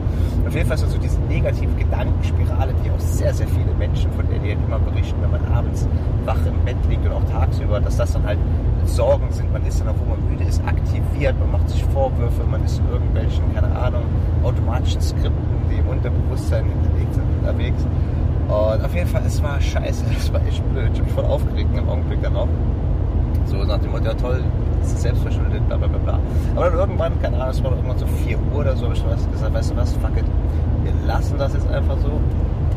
Auf 0.46 0.54
jeden 0.54 0.66
Fall 0.66 0.76
ist 0.76 0.90
so 0.90 0.98
diese 0.98 1.20
negative 1.22 1.74
Gedankenspirale, 1.74 2.74
die 2.84 2.90
auch 2.90 3.00
sehr, 3.00 3.34
sehr 3.34 3.48
viele 3.48 3.74
Menschen, 3.78 4.10
von 4.12 4.28
denen 4.28 4.44
die 4.44 4.52
immer 4.52 4.78
berichten, 4.78 5.20
wenn 5.22 5.30
man 5.30 5.44
abends 5.52 5.88
wach 6.24 6.38
im 6.46 6.58
Bett 6.64 6.76
liegt 6.88 7.04
und 7.06 7.12
auch 7.12 7.24
tagsüber, 7.24 7.80
dass 7.80 7.96
das 7.96 8.12
dann 8.12 8.24
halt 8.24 8.38
Sorgen 8.84 9.30
sind. 9.30 9.52
Man 9.52 9.64
ist 9.66 9.80
dann 9.80 9.88
auch, 9.88 9.94
wo 10.04 10.10
man 10.10 10.28
müde 10.28 10.44
ist, 10.44 10.62
aktiviert, 10.66 11.38
man 11.38 11.52
macht 11.52 11.68
sich 11.68 11.84
Vorwürfe, 11.84 12.42
man 12.50 12.64
ist 12.64 12.78
in 12.78 12.88
irgendwelchen, 12.90 13.42
keine 13.54 13.74
Ahnung, 13.76 14.02
automatischen 14.42 15.00
Skripten, 15.00 15.61
die 15.72 15.78
im 15.78 15.88
Unterbewusstsein 15.88 16.64
hinterlegt 16.64 17.14
sind, 17.14 17.24
unterwegs. 17.40 17.82
Und 18.48 18.84
auf 18.84 18.94
jeden 18.94 19.08
Fall, 19.08 19.22
es 19.26 19.42
war 19.42 19.60
scheiße, 19.60 20.04
es 20.18 20.32
war 20.32 20.40
echt 20.46 20.62
blöd. 20.72 20.90
Ich 20.94 21.02
mich 21.02 21.12
voll 21.12 21.24
aufgeregt 21.24 21.68
im 21.76 21.88
Augenblick 21.88 22.22
dann 22.22 22.36
auch. 22.36 22.48
So 23.46 23.56
nach 23.64 23.78
dem 23.78 23.90
Motto, 23.92 24.04
ja 24.04 24.14
toll, 24.14 24.42
das 24.80 24.92
ist 24.92 25.02
selbstverschuldet, 25.02 25.66
bla 25.68 25.76
bla 25.76 25.88
bla 25.88 25.98
bla. 25.98 26.18
Aber 26.54 26.70
dann 26.70 26.78
irgendwann, 26.78 27.20
keine 27.20 27.36
Ahnung, 27.36 27.50
es 27.50 27.64
war 27.64 27.72
irgendwann 27.72 27.98
so 27.98 28.06
4 28.06 28.38
Uhr 28.52 28.60
oder 28.60 28.76
so, 28.76 28.84
habe 28.86 28.94
ich 28.94 29.02
gesagt, 29.32 29.54
weißt 29.54 29.70
du 29.70 29.76
was, 29.76 29.92
fuck 29.94 30.16
it, 30.16 30.24
wir 30.84 30.92
lassen 31.06 31.38
das 31.38 31.54
jetzt 31.54 31.68
einfach 31.68 31.96
so. 31.98 32.20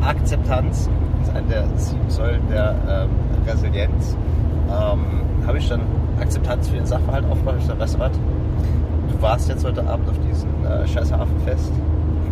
Akzeptanz 0.04 0.88
ist 1.22 1.34
eine 1.34 1.46
der 1.46 1.64
sieben 1.76 2.10
Säulen 2.10 2.42
der 2.50 2.74
ähm, 2.88 3.10
Resilienz. 3.46 4.16
Ähm, 4.68 5.46
habe 5.46 5.58
ich 5.58 5.68
dann 5.68 5.80
Akzeptanz 6.20 6.68
für 6.68 6.76
den 6.76 6.86
Sachverhalt 6.86 7.24
aufgebracht. 7.26 7.56
Ich 7.58 7.62
gesagt, 7.62 7.80
weißt 7.80 7.94
du 7.94 7.98
was, 8.00 8.12
du 8.12 9.22
warst 9.22 9.48
jetzt 9.48 9.64
heute 9.64 9.86
Abend 9.86 10.08
auf 10.08 10.18
diesem 10.20 10.50
äh, 10.64 10.86
scheiß 10.86 11.12
Hafenfest. 11.12 11.72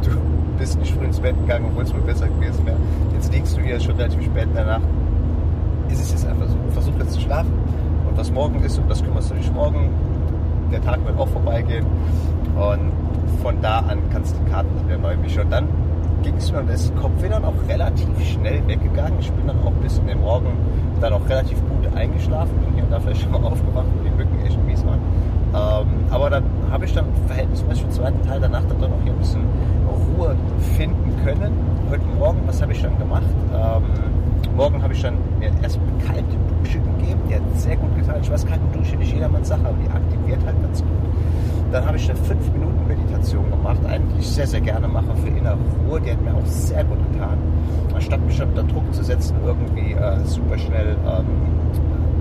Du 0.05 0.11
bist 0.59 0.79
nicht 0.79 0.95
früh 0.95 1.05
ins 1.05 1.21
Bett 1.21 1.37
gegangen, 1.41 1.67
obwohl 1.71 1.85
es 1.85 1.93
mir 1.93 2.01
besser 2.01 2.29
gewesen 2.29 2.65
wäre. 2.67 2.77
Jetzt 3.13 3.33
liegst 3.33 3.57
du 3.57 3.61
hier 3.61 3.81
schon 3.81 3.97
relativ 3.97 4.25
spät 4.25 4.45
in 4.45 4.55
der 4.55 4.67
Nacht. 4.67 4.83
Ist 5.89 6.01
es 6.01 6.13
jetzt 6.13 6.27
einfach 6.27 6.47
so. 6.47 6.57
Versuch 6.73 6.99
jetzt 6.99 7.13
zu 7.13 7.21
schlafen. 7.21 7.53
Und 8.09 8.17
was 8.17 8.31
morgen 8.31 8.63
ist, 8.63 8.79
um 8.79 8.89
das 8.89 9.03
kümmerst 9.03 9.31
du 9.31 9.35
dich 9.35 9.53
morgen. 9.53 9.91
Der 10.71 10.83
Tag 10.83 11.05
wird 11.05 11.19
auch 11.19 11.29
vorbeigehen. 11.29 11.87
Und 12.57 12.93
von 13.43 13.61
da 13.61 13.81
an 13.81 13.99
kannst 14.13 14.35
du 14.35 14.45
die 14.45 14.51
Karten 14.51 14.71
wieder 14.87 14.99
neu 14.99 15.17
mischen. 15.17 15.43
Und 15.43 15.51
dann 15.51 15.69
ging 16.23 16.37
es 16.39 16.51
mir 16.51 16.59
und 16.61 16.71
ist 16.71 16.95
Kopfweh 16.97 17.29
dann 17.29 17.45
auch 17.45 17.55
relativ 17.69 18.09
schnell 18.25 18.67
weggegangen. 18.67 19.19
Ich 19.21 19.31
bin 19.33 19.47
dann 19.47 19.59
auch 19.65 19.73
bis 19.83 19.99
in 19.99 20.07
den 20.07 20.21
Morgen 20.21 20.53
dann 21.01 21.13
auch 21.13 21.29
relativ 21.29 21.59
gut 21.69 21.95
eingeschlafen, 21.95 22.51
bin 22.65 22.75
hier 22.75 22.85
und 22.85 22.91
da 22.91 22.99
vielleicht 22.99 23.23
schon 23.23 23.33
mal 23.33 23.45
aufgewacht, 23.45 23.87
wo 23.99 24.03
die 24.03 24.17
Mücken 24.17 24.45
echt 24.47 24.59
mies 24.65 24.85
waren. 24.87 25.01
Ähm, 25.55 25.87
aber 26.11 26.31
dann 26.31 26.45
habe 26.71 26.87
ich 26.87 26.95
dann 26.95 27.05
verhältnismäßig 27.27 27.85
im 27.85 27.91
zweiten 27.91 28.27
Teil 28.27 28.41
der 28.41 28.49
Nacht 28.49 28.71
dann 28.71 28.81
doch 28.81 28.89
noch 28.89 29.03
hier 29.05 29.13
ein 29.13 29.19
bisschen 29.19 29.43
Ruhe 30.17 30.35
finden 30.77 31.13
können. 31.25 31.53
Heute 31.91 32.03
Was 32.55 32.63
habe 32.63 32.73
ich 32.73 32.83
dann 32.83 32.97
gemacht? 33.01 33.27
Ähm, 33.53 33.83
morgen 34.55 34.81
habe 34.81 34.93
ich 34.93 35.03
dann 35.03 35.17
mir 35.41 35.51
erst 35.61 35.77
eine 35.77 36.05
kalte 36.05 36.37
Dusche 36.63 36.79
gegeben, 36.79 37.21
die 37.29 37.35
hat 37.35 37.43
sehr 37.57 37.75
gut 37.75 37.97
getan. 37.97 38.15
Ich 38.23 38.31
weiß, 38.31 38.47
kalte 38.47 38.63
Dusche 38.79 38.95
nicht 38.95 39.13
jedermanns 39.13 39.49
Sache, 39.49 39.67
aber 39.67 39.77
die 39.83 39.91
aktiviert 39.91 40.39
halt 40.47 40.63
ganz 40.63 40.81
gut. 40.81 40.91
Dann 41.73 41.85
habe 41.85 41.97
ich 41.97 42.09
eine 42.09 42.17
5 42.17 42.53
Minuten 42.53 42.87
Meditation 42.87 43.51
gemacht, 43.51 43.81
eine, 43.89 44.05
die 44.05 44.21
ich 44.21 44.29
sehr, 44.29 44.47
sehr 44.47 44.61
gerne 44.61 44.87
mache 44.87 45.17
für 45.17 45.31
innere 45.31 45.59
Ruhe. 45.89 46.01
Die 46.01 46.13
hat 46.13 46.23
mir 46.23 46.33
auch 46.33 46.47
sehr 46.47 46.85
gut 46.85 46.99
getan. 47.11 47.39
Anstatt 47.93 48.25
mich 48.25 48.41
unter 48.41 48.63
Druck 48.63 48.95
zu 48.95 49.03
setzen, 49.03 49.35
irgendwie 49.45 49.95
äh, 49.95 50.25
super 50.25 50.57
schnell 50.57 50.97
ähm, 51.09 51.27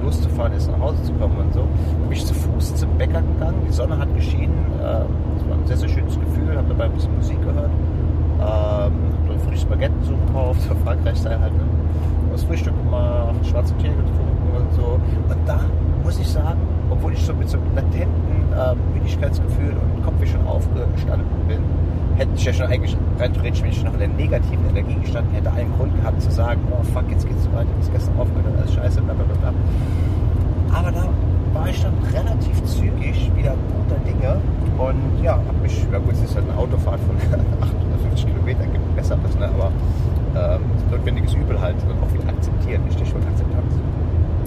loszufahren 0.03 0.53
ist, 0.53 0.71
nach 0.71 0.79
Hause 0.79 1.03
zu 1.03 1.13
kommen 1.13 1.37
und 1.37 1.53
so, 1.53 1.61
bin 2.09 2.11
ich 2.11 2.25
zu 2.25 2.33
Fuß 2.33 2.73
zum 2.77 2.89
Bäcker 2.97 3.21
gegangen. 3.21 3.61
Die 3.67 3.71
Sonne 3.71 3.99
hat 3.99 4.11
geschienen. 4.15 4.57
Äh, 4.79 4.81
das 4.81 5.47
war 5.47 5.57
ein 5.59 5.67
sehr, 5.67 5.77
sehr 5.77 5.89
schönes 5.89 6.19
Gefühl. 6.19 6.57
Habe 6.57 6.69
dabei 6.69 6.85
ein 6.85 6.93
bisschen 6.93 7.15
Musik 7.17 7.39
gehört. 7.43 7.69
Ähm, 8.41 9.12
frische 9.47 9.61
Spaghetti 9.61 9.93
so 10.03 10.15
gekauft, 10.15 10.61
für 10.61 10.75
Frankreich 10.75 11.19
sei 11.19 11.37
halt 11.37 11.53
ne? 11.53 11.63
was 12.31 12.43
Frühstück 12.43 12.75
gemacht, 12.83 13.35
schwarze 13.45 13.75
Tee 13.77 13.89
getrunken 13.89 14.57
und 14.57 14.73
so. 14.73 14.99
Und 15.29 15.47
da 15.47 15.59
muss 16.03 16.19
ich 16.19 16.27
sagen, 16.27 16.59
obwohl 16.89 17.13
ich 17.13 17.23
so 17.23 17.33
mit 17.33 17.49
so 17.49 17.57
einem 17.57 17.75
latenten 17.75 18.53
äh, 18.53 18.75
Müdigkeitsgefühl 18.93 19.73
und 19.73 20.03
Kopf 20.03 20.25
schon 20.29 20.45
aufgestanden 20.47 21.27
bin, 21.47 21.59
hätte 22.17 22.31
ich 22.35 22.45
ja 22.45 22.53
schon 22.53 22.67
eigentlich 22.67 22.95
rein 23.19 23.33
theoretisch, 23.33 23.63
wenn 23.63 23.69
ich 23.69 23.83
noch 23.83 23.93
in 23.93 23.99
der 23.99 24.07
negativen 24.07 24.69
Energie 24.69 24.95
gestanden 24.95 25.33
hätte, 25.33 25.51
einen 25.51 25.71
Grund 25.77 25.95
gehabt 25.95 26.21
zu 26.21 26.31
sagen, 26.31 26.61
oh 26.71 26.83
fuck, 26.93 27.09
jetzt 27.09 27.27
geht's 27.27 27.43
so 27.43 27.53
weiter, 27.53 27.69
bis 27.79 27.91
gestern 27.91 28.17
aufgehört, 28.19 28.53
alles 28.57 28.73
scheiße, 28.73 29.01
bla 29.01 29.13
bla 29.13 29.23
bla. 29.23 29.53
Aber 30.77 30.91
da 30.91 31.07
war 31.53 31.69
ich 31.69 31.81
dann 31.81 31.93
relativ 32.11 32.63
zügig 32.65 33.31
wieder 33.35 33.55
guter 33.77 33.99
Dinge 34.05 34.37
und 34.77 35.23
ja, 35.23 35.33
hab 35.33 35.61
mich, 35.61 35.85
ja 35.91 35.99
gut, 35.99 36.13
es 36.13 36.23
ist 36.23 36.35
halt 36.35 36.49
eine 36.49 36.57
Autofahrt 36.57 36.99
von 37.01 37.15
850 38.13 38.25
Kilometern, 38.27 38.71
gibt 38.71 38.95
besseres, 38.95 39.35
ne? 39.39 39.49
aber 39.49 39.71
ähm, 40.35 40.61
notwendiges 40.91 41.33
Übel 41.33 41.59
halt 41.59 41.75
auch 41.75 42.13
wieder 42.13 42.29
akzeptieren, 42.29 42.81
Stichwort 42.91 43.23
Akzeptanz. 43.25 43.73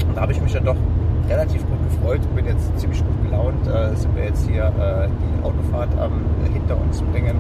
Und 0.07 0.17
da 0.17 0.21
habe 0.23 0.33
ich 0.33 0.41
mich 0.41 0.53
dann 0.53 0.65
doch 0.65 0.77
relativ 1.29 1.67
gut 1.67 1.79
gefreut, 1.91 2.21
bin 2.35 2.47
jetzt 2.47 2.79
ziemlich 2.79 3.03
gut 3.05 3.23
gelaunt, 3.25 3.67
äh, 3.67 3.95
sind 3.97 4.15
wir 4.17 4.25
jetzt 4.25 4.49
hier 4.49 4.65
äh, 4.65 5.09
die 5.09 5.45
Autofahrt 5.45 5.91
ähm, 6.01 6.53
hinter 6.53 6.81
uns 6.81 7.03
bringen. 7.03 7.37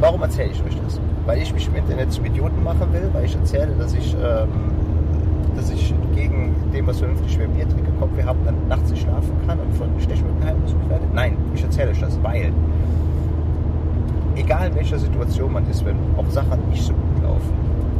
Warum 0.00 0.22
erzähle 0.22 0.50
ich 0.50 0.62
euch 0.64 0.76
das? 0.84 1.00
Weil 1.26 1.40
ich 1.40 1.52
mich 1.54 1.68
im 1.68 1.76
Internet 1.76 2.12
zum 2.12 2.24
Idioten 2.24 2.62
machen 2.64 2.92
will, 2.92 3.08
weil 3.12 3.24
ich 3.24 3.36
erzähle, 3.36 3.72
dass 3.78 3.94
ich, 3.94 4.14
ähm, 4.14 4.48
dass 5.54 5.70
ich 5.70 5.94
gegen 6.14 6.56
dem, 6.74 6.86
was 6.86 6.98
vernünftig 6.98 7.32
schwer 7.32 7.46
Bier 7.46 7.68
trinke, 7.68 7.92
wir 8.14 8.26
haben, 8.26 8.40
dann 8.44 8.56
nachts 8.68 8.90
nicht 8.90 9.02
schlafen 9.02 9.30
kann 9.46 9.58
und 9.60 9.72
von 9.74 9.88
Stechmücken 10.00 10.44
heimgesucht 10.44 10.90
werde. 10.90 11.04
Nein, 11.14 11.36
ich 11.54 11.62
erzähle 11.62 11.90
euch 11.92 12.00
das, 12.00 12.18
weil 12.22 12.52
egal 14.36 14.68
in 14.68 14.74
welcher 14.74 14.98
Situation 14.98 15.52
man 15.52 15.66
ist, 15.68 15.84
wenn 15.84 15.96
auch 16.16 16.28
Sachen 16.30 16.68
nicht 16.70 16.82
so 16.82 16.92
gut 16.92 17.22
laufen, 17.22 17.52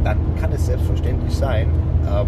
dann 0.03 0.17
kann 0.39 0.51
es 0.51 0.65
selbstverständlich 0.65 1.33
sein, 1.35 1.67
ähm, 2.07 2.27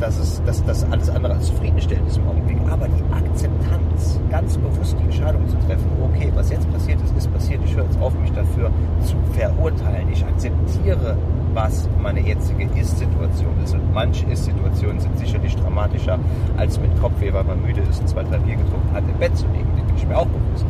dass, 0.00 0.18
es, 0.18 0.42
dass 0.44 0.64
das 0.64 0.90
alles 0.90 1.10
andere 1.10 1.34
als 1.34 1.46
zufriedenstellend 1.46 2.08
ist 2.08 2.16
im 2.16 2.26
Augenblick. 2.26 2.56
Aber 2.70 2.86
die 2.88 3.02
Akzeptanz, 3.12 4.18
ganz 4.30 4.56
bewusst 4.56 4.96
die 4.98 5.04
Entscheidung 5.04 5.46
zu 5.48 5.56
treffen, 5.66 5.86
okay, 6.02 6.32
was 6.34 6.50
jetzt 6.50 6.70
passiert 6.72 7.00
ist, 7.02 7.16
ist 7.16 7.32
passiert, 7.32 7.60
ich 7.64 7.76
höre 7.76 7.84
jetzt 7.84 8.00
auf, 8.00 8.18
mich 8.18 8.32
dafür 8.32 8.70
zu 9.04 9.16
verurteilen. 9.32 10.08
Ich 10.10 10.24
akzeptiere, 10.24 11.16
was 11.52 11.88
meine 12.00 12.20
jetzige 12.20 12.64
Ist-Situation 12.78 13.52
ist. 13.62 13.74
Und 13.74 13.92
manche 13.92 14.24
Ist-Situationen 14.26 15.00
sind 15.00 15.18
sicherlich 15.18 15.54
dramatischer, 15.56 16.18
als 16.56 16.80
mit 16.80 16.98
Kopfweh, 17.00 17.32
weil 17.32 17.44
man 17.44 17.60
müde 17.62 17.82
ist 17.82 18.00
und 18.00 18.08
zwei, 18.08 18.22
drei 18.22 18.38
Bier 18.38 18.56
getrunken 18.56 18.94
hat, 18.94 19.04
im 19.06 19.18
Bett 19.18 19.36
zu 19.36 19.46
liegen. 19.48 19.69
Ich 20.00 20.08
mir 20.08 20.16
auch 20.16 20.26
bewusst. 20.26 20.64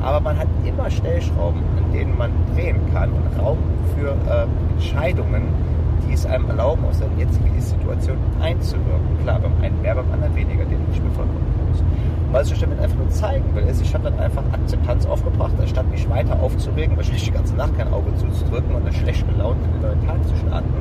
Aber 0.00 0.20
man 0.20 0.38
hat 0.38 0.46
immer 0.64 0.88
Stellschrauben, 0.88 1.60
an 1.76 1.92
denen 1.92 2.16
man 2.16 2.30
drehen 2.54 2.78
kann 2.92 3.10
und 3.10 3.42
Raum 3.42 3.58
für 3.96 4.10
äh, 4.30 4.46
Entscheidungen, 4.74 5.48
die 6.06 6.12
es 6.12 6.24
einem 6.24 6.48
erlauben, 6.48 6.84
aus 6.88 6.98
seiner 6.98 7.18
jetzigen 7.18 7.52
Ist-Situation 7.58 8.16
einzuwirken. 8.40 9.18
Klar, 9.24 9.40
beim 9.40 9.52
einen 9.60 9.82
mehr, 9.82 9.96
beim 9.96 10.10
anderen 10.12 10.36
weniger, 10.36 10.64
den 10.64 10.78
ich 10.92 11.02
mir 11.02 11.10
vollkommen 11.10 11.35
Und 12.26 12.32
was 12.32 12.50
ich 12.50 12.58
damit 12.58 12.80
einfach 12.80 12.96
nur 12.96 13.08
zeigen 13.10 13.54
will, 13.54 13.64
ist, 13.64 13.80
ich 13.80 13.94
habe 13.94 14.04
dann 14.04 14.18
einfach 14.18 14.42
Akzeptanz 14.52 15.06
aufgebracht, 15.06 15.52
anstatt 15.60 15.88
mich 15.90 16.08
weiter 16.10 16.40
aufzuregen, 16.40 16.96
wahrscheinlich 16.96 17.24
die 17.24 17.30
ganze 17.30 17.54
Nacht 17.54 17.76
kein 17.78 17.92
Auge 17.92 18.14
zuzudrücken 18.16 18.74
und 18.74 18.84
dann 18.84 18.92
schlecht 18.92 19.26
gelaunt 19.28 19.58
in 19.64 19.72
den 19.72 19.82
neuen 19.82 20.06
Tag 20.06 20.26
zu 20.26 20.34
starten. 20.36 20.74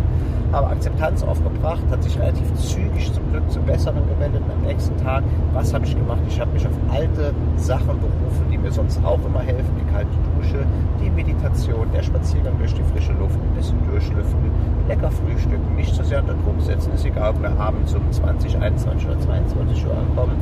Aber 0.51 0.69
Akzeptanz 0.69 1.21
aufgebracht, 1.21 1.83
hat 1.91 2.03
sich 2.03 2.17
relativ 2.19 2.53
zügig 2.55 3.11
zum 3.13 3.29
Glück 3.29 3.49
zum 3.51 3.63
Besseren 3.63 4.07
gewendet 4.07 4.41
am 4.51 4.65
nächsten 4.65 4.95
Tag. 5.03 5.23
Was 5.53 5.73
habe 5.73 5.85
ich 5.85 5.95
gemacht? 5.95 6.21
Ich 6.27 6.39
habe 6.39 6.51
mich 6.51 6.65
auf 6.65 6.73
alte 6.89 7.33
Sachen 7.57 7.99
berufen, 7.99 8.45
die 8.51 8.57
mir 8.57 8.71
sonst 8.71 9.03
auch 9.03 9.19
immer 9.25 9.41
helfen. 9.41 9.69
Die 9.79 9.91
kalte 9.91 10.09
Dusche, 10.37 10.65
die 11.03 11.09
Meditation, 11.09 11.87
der 11.93 12.03
Spaziergang 12.03 12.57
durch 12.57 12.73
die 12.73 12.83
frische 12.83 13.13
Luft, 13.13 13.35
ein 13.35 13.55
bisschen 13.55 13.77
durchlüften, 13.89 14.51
lecker 14.87 15.11
frühstücken, 15.11 15.75
nicht 15.75 15.93
zu 15.93 16.03
sehr 16.03 16.21
unter 16.21 16.33
Druck 16.33 16.61
setzen. 16.61 16.93
Ist 16.93 17.05
egal, 17.05 17.31
ob 17.31 17.41
wir 17.41 17.51
abends 17.59 17.93
um 17.93 18.09
20, 18.11 18.57
21 18.57 19.07
oder 19.07 19.19
22 19.19 19.85
Uhr 19.85 19.97
ankommen. 19.97 20.37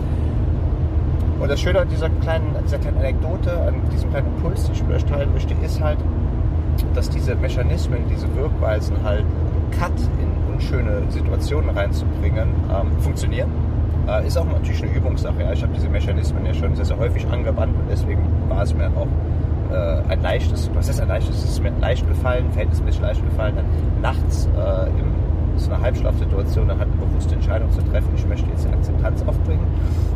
Und 1.44 1.50
das 1.50 1.60
Schöne 1.60 1.82
an 1.82 1.90
dieser 1.90 2.10
kleinen, 2.10 2.56
dieser 2.64 2.80
kleinen 2.80 3.00
Anekdote, 3.00 3.52
an 3.64 3.76
diesem 3.92 4.10
kleinen 4.12 4.28
Impuls, 4.28 4.64
den 4.64 4.76
ich 4.76 4.96
euch 4.96 5.04
teilen 5.04 5.34
möchte, 5.34 5.54
ist 5.56 5.82
halt, 5.82 5.98
dass 6.94 7.10
diese 7.10 7.36
Mechanismen, 7.36 8.06
diese 8.10 8.34
Wirkweisen 8.34 8.96
halt 9.04 9.26
Cut 9.78 9.92
in 10.22 10.54
unschöne 10.54 11.02
Situationen 11.10 11.72
reinzubringen, 11.72 12.48
ähm, 12.72 12.98
funktionieren. 13.02 13.52
Äh, 14.08 14.26
ist 14.26 14.38
auch 14.38 14.46
natürlich 14.46 14.84
eine 14.84 14.94
Übungssache. 14.94 15.42
Ja. 15.42 15.52
Ich 15.52 15.62
habe 15.62 15.74
diese 15.74 15.90
Mechanismen 15.90 16.46
ja 16.46 16.54
schon 16.54 16.78
sehr, 16.78 16.86
sehr 16.86 16.98
häufig 16.98 17.28
angewandt 17.28 17.76
und 17.78 17.90
deswegen 17.92 18.26
war 18.48 18.64
es 18.64 18.74
mir 18.74 18.88
auch 18.96 19.08
äh, 19.70 20.02
ein 20.14 20.22
leichtes, 20.22 20.72
was 20.74 20.88
ist 20.88 21.02
ein 21.02 21.10
leichtes? 21.10 21.44
Es 21.44 21.44
ist 21.44 21.62
mir 21.62 21.74
leicht 21.82 22.08
gefallen, 22.08 22.50
verhältnismäßig 22.54 23.02
leicht 23.02 23.26
gefallen, 23.26 23.58
dann 23.58 24.02
nachts 24.02 24.48
äh, 24.56 24.88
im 24.98 25.13
so 25.58 25.72
einer 25.72 25.82
Halbschlafsituation 25.82 26.68
dann 26.68 26.80
halt 26.80 26.90
eine 26.92 27.06
bewusste 27.06 27.36
Entscheidung 27.36 27.72
zu 27.72 27.82
treffen, 27.82 28.10
ich 28.16 28.26
möchte 28.28 28.50
jetzt 28.50 28.66
die 28.66 28.74
Akzeptanz 28.74 29.24
aufbringen. 29.28 29.66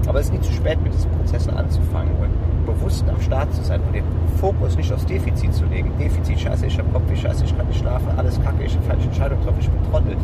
Aber 0.07 0.19
es 0.19 0.27
ist 0.27 0.33
nie 0.33 0.41
zu 0.41 0.53
spät, 0.53 0.81
mit 0.81 0.93
diesen 0.93 1.11
Prozessen 1.11 1.55
anzufangen 1.55 2.13
und 2.21 2.65
bewusst 2.65 3.05
am 3.09 3.19
Start 3.21 3.53
zu 3.53 3.63
sein 3.63 3.81
und 3.87 3.95
den 3.95 4.03
Fokus 4.39 4.75
nicht 4.75 4.91
aufs 4.91 5.05
Defizit 5.05 5.53
zu 5.53 5.65
legen. 5.65 5.91
Defizit, 5.97 6.39
scheiße, 6.39 6.65
ich 6.65 6.77
habe 6.77 6.89
Kopf, 6.89 7.03
scheiße, 7.15 7.45
ich 7.45 7.57
kann 7.57 7.67
nicht 7.67 7.79
schlafen, 7.79 8.07
alles 8.17 8.41
kacke, 8.43 8.63
ich 8.63 8.75
habe 8.75 8.85
falsche 8.85 9.05
Entscheidung 9.05 9.39
getroffen, 9.39 9.59
ich 9.61 9.69
bin 9.69 9.91
Trottel. 9.91 10.17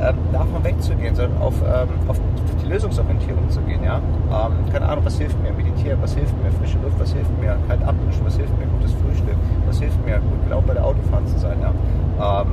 Ähm, 0.00 0.16
davon 0.32 0.64
wegzugehen, 0.64 1.14
sondern 1.14 1.40
auf, 1.42 1.54
ähm, 1.60 1.88
auf 2.08 2.18
die 2.62 2.68
Lösungsorientierung 2.68 3.48
zu 3.50 3.60
gehen. 3.62 3.84
Ja? 3.84 3.98
Ähm, 3.98 4.52
keine 4.72 4.88
Ahnung, 4.88 5.04
was 5.04 5.18
hilft 5.18 5.40
mir? 5.42 5.52
Meditieren, 5.52 6.00
was 6.00 6.14
hilft 6.14 6.34
mir? 6.42 6.50
Frische 6.52 6.78
Luft, 6.78 6.98
was 6.98 7.12
hilft 7.12 7.38
mir? 7.38 7.56
Kalt 7.68 7.82
abduschen, 7.82 8.24
was 8.24 8.36
hilft 8.36 8.58
mir? 8.58 8.66
Gutes 8.66 8.92
Frühstück, 8.92 9.36
was 9.66 9.78
hilft 9.78 10.04
mir? 10.06 10.18
Gut 10.18 10.42
genau 10.44 10.62
bei 10.62 10.74
der 10.74 10.84
Autofahren 10.84 11.26
zu 11.26 11.38
sein. 11.38 11.58
Ja? 11.60 12.44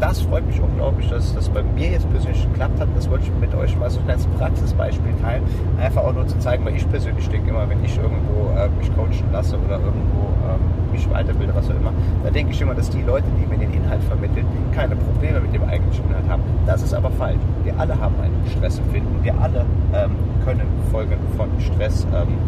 Das 0.00 0.22
freut 0.22 0.46
mich 0.46 0.58
unglaublich, 0.58 1.10
dass 1.10 1.34
das 1.34 1.50
bei 1.50 1.62
mir 1.62 1.90
jetzt 1.90 2.10
persönlich 2.10 2.42
geklappt 2.44 2.80
hat. 2.80 2.88
Das 2.96 3.10
wollte 3.10 3.24
ich 3.24 3.32
mit 3.38 3.54
euch 3.54 3.76
mal 3.76 3.90
so 3.90 4.00
ein 4.00 4.06
kleines 4.06 4.26
Praxisbeispiel 4.38 5.12
teilen. 5.20 5.42
Einfach 5.78 6.04
auch 6.04 6.14
nur 6.14 6.26
zu 6.26 6.38
zeigen, 6.38 6.64
weil 6.64 6.74
ich 6.74 6.88
persönlich 6.88 7.28
denke 7.28 7.50
immer, 7.50 7.68
wenn 7.68 7.84
ich 7.84 7.98
irgendwo 7.98 8.48
äh, 8.56 8.70
mich 8.78 8.88
coachen 8.96 9.30
lasse 9.30 9.58
oder 9.58 9.74
irgendwo 9.74 10.32
ähm, 10.48 10.90
mich 10.90 11.08
weiterbilde, 11.10 11.54
was 11.54 11.68
auch 11.68 11.74
immer, 11.74 11.92
da 12.24 12.30
denke 12.30 12.52
ich 12.52 12.62
immer, 12.62 12.74
dass 12.74 12.88
die 12.88 13.02
Leute, 13.02 13.26
die 13.38 13.46
mir 13.46 13.58
den 13.58 13.74
Inhalt 13.74 14.02
vermitteln, 14.04 14.46
keine 14.74 14.96
Probleme 14.96 15.38
mit 15.40 15.52
dem 15.52 15.64
eigentlichen 15.64 16.08
Inhalt 16.08 16.28
haben. 16.30 16.42
Das 16.64 16.82
ist 16.82 16.94
aber 16.94 17.10
falsch. 17.10 17.40
Wir 17.64 17.78
alle 17.78 18.00
haben 18.00 18.14
ein 18.22 18.32
Stressempfinden. 18.50 19.22
Wir 19.22 19.38
alle 19.38 19.66
ähm, 19.92 20.12
können 20.46 20.66
Folgen 20.90 21.18
von 21.36 21.50
Stress 21.60 22.06
ähm, 22.14 22.38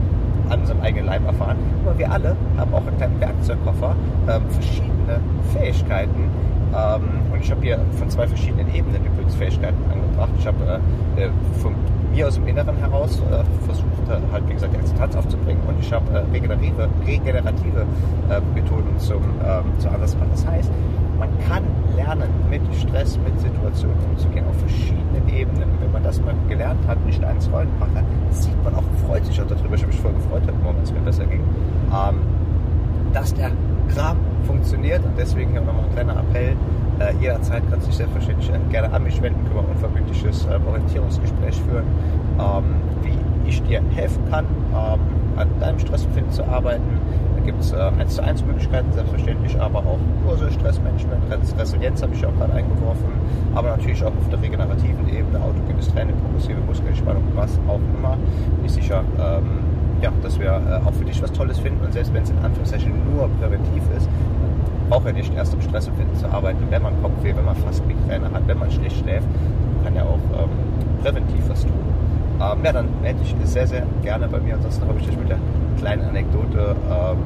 an 0.49 0.61
unserem 0.61 0.81
eigenen 0.81 1.05
Leib 1.05 1.27
erfahren. 1.27 1.59
Aber 1.85 1.99
wir 1.99 2.11
alle 2.11 2.35
haben 2.57 2.73
auch 2.73 2.87
einen 2.87 2.97
kleinen 2.97 3.21
Werkzeugkoffer, 3.21 3.95
ähm, 4.29 4.43
verschiedene 4.49 5.21
Fähigkeiten, 5.53 6.31
ähm, 6.75 7.33
und 7.33 7.41
ich 7.41 7.51
habe 7.51 7.63
hier 7.63 7.79
von 7.99 8.09
zwei 8.11 8.27
verschiedenen 8.27 8.73
Ebenen 8.75 9.03
Gefühlsfähigkeiten 9.05 9.79
angebracht. 9.91 10.31
Ich 10.39 10.47
habe 10.47 10.81
äh, 11.17 11.29
von 11.61 11.75
mir 12.13 12.29
aus 12.29 12.35
dem 12.35 12.47
Inneren 12.47 12.77
heraus 12.77 13.21
äh, 13.31 13.65
versucht, 13.65 13.87
äh, 14.09 14.33
halt 14.33 14.49
wie 14.49 14.55
gesagt 14.55 14.75
die 14.75 14.79
Akzeptanz 14.79 15.17
aufzubringen 15.17 15.63
und 15.67 15.79
ich 15.81 15.93
habe 15.93 16.11
äh, 16.13 16.19
regenerative, 16.33 16.89
regenerative 17.07 17.87
äh, 18.31 18.41
Methoden 18.55 18.99
zum, 18.99 19.23
ähm, 19.45 19.65
zu 19.79 19.89
anders 19.89 20.15
machen. 20.17 20.31
Das 20.33 20.47
heißt, 20.47 20.71
man 21.19 21.29
kann 21.49 21.63
lernen, 21.97 22.29
mit 22.51 22.63
Stress, 22.75 23.19
mit 23.19 23.39
Situationen 23.41 23.97
umzugehen, 24.11 24.45
auf 24.49 24.59
verschiedenen 24.59 25.29
Ebenen. 25.29 25.71
Und 25.71 25.81
wenn 25.81 25.93
man 25.93 26.03
das 26.03 26.21
mal 26.21 26.35
gelernt 26.49 26.87
hat, 26.87 27.05
nicht 27.07 27.23
eins 27.23 27.49
Rollen 27.53 27.73
gemacht 27.75 27.93
hat, 27.95 28.05
sieht 28.31 28.65
man 28.65 28.75
auch, 28.75 28.83
freut 29.07 29.25
sich 29.25 29.41
auch 29.41 29.47
darüber. 29.47 29.75
Ich 29.75 29.83
habe 29.83 29.93
mich 29.93 30.01
voll 30.01 30.13
gefreut 30.13 30.43
heute 30.47 30.59
Morgen, 30.63 30.79
als 30.81 30.89
es 30.89 30.95
mir 30.95 31.01
besser 31.01 31.25
ging. 31.27 31.43
Ähm, 31.93 32.21
dass 33.13 33.35
der 33.35 33.51
Kram 33.89 34.17
funktioniert 34.47 35.05
und 35.05 35.17
deswegen 35.17 35.51
hier 35.51 35.61
nochmal 35.61 35.85
ein 35.85 35.93
kleiner 35.93 36.17
Appell. 36.17 36.57
Äh, 36.99 37.15
jederzeit 37.21 37.63
kannst 37.71 37.87
du 37.87 37.91
dich 37.91 37.99
selbstverständlich 37.99 38.51
äh, 38.51 38.59
gerne 38.71 38.93
an 38.93 39.03
mich 39.03 39.21
wenden, 39.23 39.45
können 39.45 39.57
wir 39.57 39.63
ein 39.63 39.75
unverbindliches 39.75 40.47
äh, 40.47 40.59
Orientierungsgespräch 40.67 41.61
führen, 41.63 41.87
ähm, 42.39 42.65
wie 43.03 43.49
ich 43.49 43.63
dir 43.63 43.83
helfen 43.95 44.23
kann, 44.31 44.47
ähm, 44.71 45.01
an 45.37 45.49
deinem 45.61 45.79
Stressempfinden 45.79 46.33
zu 46.33 46.45
arbeiten, 46.45 47.01
gibt 47.45 47.61
es 47.61 47.73
äh, 47.73 47.77
1 47.77 48.15
zu 48.15 48.23
1 48.23 48.45
Möglichkeiten, 48.45 48.93
selbstverständlich, 48.93 49.61
aber 49.61 49.81
auch 49.81 49.99
Kurse, 50.25 50.51
Stressmanagement, 50.51 51.23
Resilienz 51.59 52.03
habe 52.03 52.15
ich 52.15 52.25
auch 52.25 52.35
gerade 52.37 52.53
eingeworfen, 52.53 53.13
aber 53.55 53.71
natürlich 53.71 54.03
auch 54.05 54.09
auf 54.17 54.29
der 54.31 54.41
regenerativen 54.41 55.09
Ebene, 55.09 55.41
autogenes 55.41 55.93
Training, 55.93 56.15
progressive 56.17 56.61
Muskelentspannung, 56.67 57.23
was 57.35 57.59
auch 57.69 57.81
immer. 57.99 58.17
Bin 58.57 58.65
ich 58.65 58.73
sicher, 58.73 59.05
ähm, 59.19 59.62
ja, 60.03 60.13
dass 60.23 60.39
wir 60.39 60.49
äh, 60.49 60.87
auch 60.87 60.93
für 60.93 61.05
dich 61.05 61.23
was 61.23 61.33
Tolles 61.33 61.59
finden 61.59 61.85
und 61.85 61.93
selbst 61.93 62.13
wenn 62.13 62.23
es 62.23 62.31
in 62.31 62.39
Anführungszeichen 62.39 62.93
nur 63.15 63.29
präventiv 63.41 63.83
ist, 63.97 64.09
braucht 64.91 65.07
er 65.07 65.13
nicht 65.13 65.33
erst 65.35 65.55
am 65.55 65.63
Stressempfinden 65.63 66.17
zu 66.17 66.27
arbeiten, 66.27 66.67
wenn 66.69 66.83
man 66.83 67.01
Kopfweh, 67.01 67.35
wenn 67.35 67.45
man 67.45 67.57
fast 67.57 67.87
Migräne 67.87 68.31
hat, 68.31 68.47
wenn 68.47 68.59
man 68.59 68.71
schlecht 68.71 68.99
schläft, 68.99 69.29
kann 69.85 69.95
ja 69.95 70.03
auch 70.03 70.43
ähm, 70.43 70.51
präventiv 71.03 71.49
was 71.49 71.63
tun. 71.63 71.73
Ähm, 72.41 72.65
ja, 72.65 72.73
dann 72.73 72.89
hätte 73.03 73.23
ich 73.23 73.35
sehr, 73.45 73.67
sehr 73.67 73.87
gerne 74.03 74.29
bei 74.29 74.39
mir. 74.41 74.55
Ansonsten 74.55 74.87
habe 74.87 74.99
ich 74.99 75.07
dich 75.07 75.17
mit 75.17 75.31
der 75.31 75.39
kleinen 75.79 76.03
Anekdote 76.03 76.77
ähm, 76.91 77.19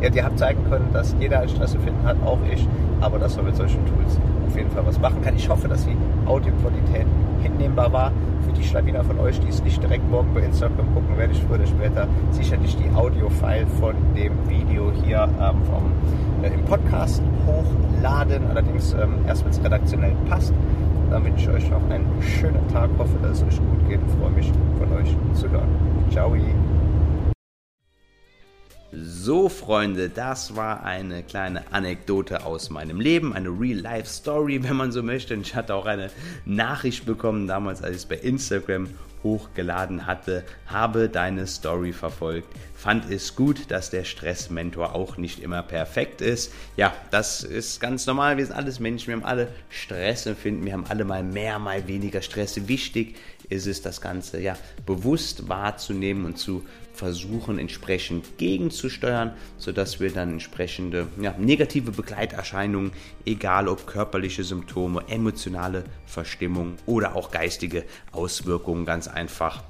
ja, 0.00 0.08
dir 0.08 0.24
habe 0.24 0.36
zeigen 0.36 0.64
können, 0.70 0.88
dass 0.92 1.14
jeder 1.20 1.40
ein 1.40 1.48
Stressempfinden 1.48 2.04
hat, 2.04 2.16
auch 2.24 2.38
ich, 2.52 2.66
aber 3.00 3.18
dass 3.18 3.36
man 3.36 3.46
mit 3.46 3.56
solchen 3.56 3.84
Tools 3.86 4.18
auf 4.46 4.56
jeden 4.56 4.70
Fall 4.70 4.86
was 4.86 4.98
machen 4.98 5.20
kann. 5.22 5.36
Ich 5.36 5.48
hoffe, 5.48 5.68
dass 5.68 5.84
die 5.84 5.96
Audioqualität 6.26 7.06
hinnehmbar 7.42 7.92
war. 7.92 8.12
Für 8.50 8.56
die 8.56 8.64
Schlawiner 8.64 9.04
von 9.04 9.20
euch, 9.20 9.38
die 9.38 9.48
es 9.48 9.62
nicht 9.62 9.80
direkt 9.80 10.10
morgen 10.10 10.34
bei 10.34 10.40
Instagram 10.40 10.92
gucken, 10.92 11.16
werde 11.16 11.32
ich 11.32 11.40
früher 11.40 11.54
oder 11.54 11.66
später 11.68 12.08
sicherlich 12.32 12.76
die 12.76 12.90
Audio-File 12.96 13.64
von 13.78 13.94
dem 14.16 14.32
Video 14.48 14.90
hier 15.04 15.28
ähm, 15.40 15.62
vom, 15.66 15.92
äh, 16.42 16.52
im 16.52 16.64
Podcast 16.64 17.22
hochladen. 17.46 18.42
Allerdings 18.50 18.92
ähm, 18.94 19.18
erst, 19.28 19.44
wenn 19.44 19.52
es 19.52 19.62
redaktionell 19.62 20.16
passt. 20.28 20.52
Dann 21.10 21.24
wünsche 21.24 21.48
ich 21.48 21.56
euch 21.56 21.70
noch 21.70 21.88
einen 21.90 22.06
schönen 22.20 22.66
Tag. 22.72 22.90
Hoffe, 22.98 23.16
dass 23.22 23.40
es 23.40 23.44
euch 23.44 23.58
gut 23.58 23.88
geht 23.88 24.00
und 24.00 24.10
freue 24.20 24.30
mich, 24.32 24.50
von 24.78 24.92
euch 24.98 25.16
zu 25.34 25.48
hören. 25.48 25.68
Ciao. 26.10 26.34
So, 28.92 29.48
Freunde, 29.48 30.08
das 30.08 30.56
war 30.56 30.82
eine 30.82 31.22
kleine 31.22 31.62
Anekdote 31.72 32.44
aus 32.44 32.70
meinem 32.70 33.00
Leben, 33.00 33.32
eine 33.32 33.48
Real-Life-Story, 33.48 34.64
wenn 34.64 34.74
man 34.74 34.90
so 34.90 35.04
möchte. 35.04 35.34
Und 35.34 35.42
ich 35.42 35.54
hatte 35.54 35.76
auch 35.76 35.86
eine 35.86 36.10
Nachricht 36.44 37.06
bekommen, 37.06 37.46
damals, 37.46 37.84
als 37.84 37.90
ich 37.92 38.02
es 38.02 38.06
bei 38.06 38.16
Instagram 38.16 38.88
hochgeladen 39.22 40.06
hatte, 40.06 40.44
habe 40.66 41.08
deine 41.08 41.46
Story 41.46 41.92
verfolgt. 41.92 42.48
Fand 42.74 43.08
es 43.08 43.36
gut, 43.36 43.70
dass 43.70 43.90
der 43.90 44.02
Stressmentor 44.02 44.94
auch 44.94 45.16
nicht 45.18 45.38
immer 45.38 45.62
perfekt 45.62 46.20
ist. 46.20 46.52
Ja, 46.76 46.92
das 47.12 47.44
ist 47.44 47.78
ganz 47.80 48.06
normal. 48.06 48.38
Wir 48.38 48.46
sind 48.46 48.56
alles 48.56 48.80
Menschen, 48.80 49.08
wir 49.08 49.14
haben 49.14 49.24
alle 49.24 49.48
Stress 49.68 50.26
empfinden, 50.26 50.64
wir 50.64 50.72
haben 50.72 50.86
alle 50.88 51.04
mal 51.04 51.22
mehr, 51.22 51.60
mal 51.60 51.86
weniger 51.86 52.22
Stress. 52.22 52.66
Wichtig 52.66 53.14
ist 53.50 53.66
es, 53.66 53.82
das 53.82 54.00
Ganze 54.00 54.40
ja 54.40 54.56
bewusst 54.86 55.48
wahrzunehmen 55.48 56.24
und 56.24 56.38
zu 56.38 56.64
versuchen, 56.94 57.58
entsprechend 57.58 58.38
gegenzusteuern, 58.38 59.32
sodass 59.58 60.00
wir 60.00 60.10
dann 60.10 60.32
entsprechende 60.32 61.06
ja, 61.20 61.34
negative 61.38 61.90
Begleiterscheinungen, 61.90 62.92
egal 63.26 63.68
ob 63.68 63.86
körperliche 63.86 64.44
Symptome, 64.44 65.04
emotionale 65.08 65.84
Verstimmung 66.06 66.76
oder 66.86 67.16
auch 67.16 67.30
geistige 67.30 67.84
Auswirkungen 68.12 68.84
ganz 68.84 69.08
einfach 69.08 69.62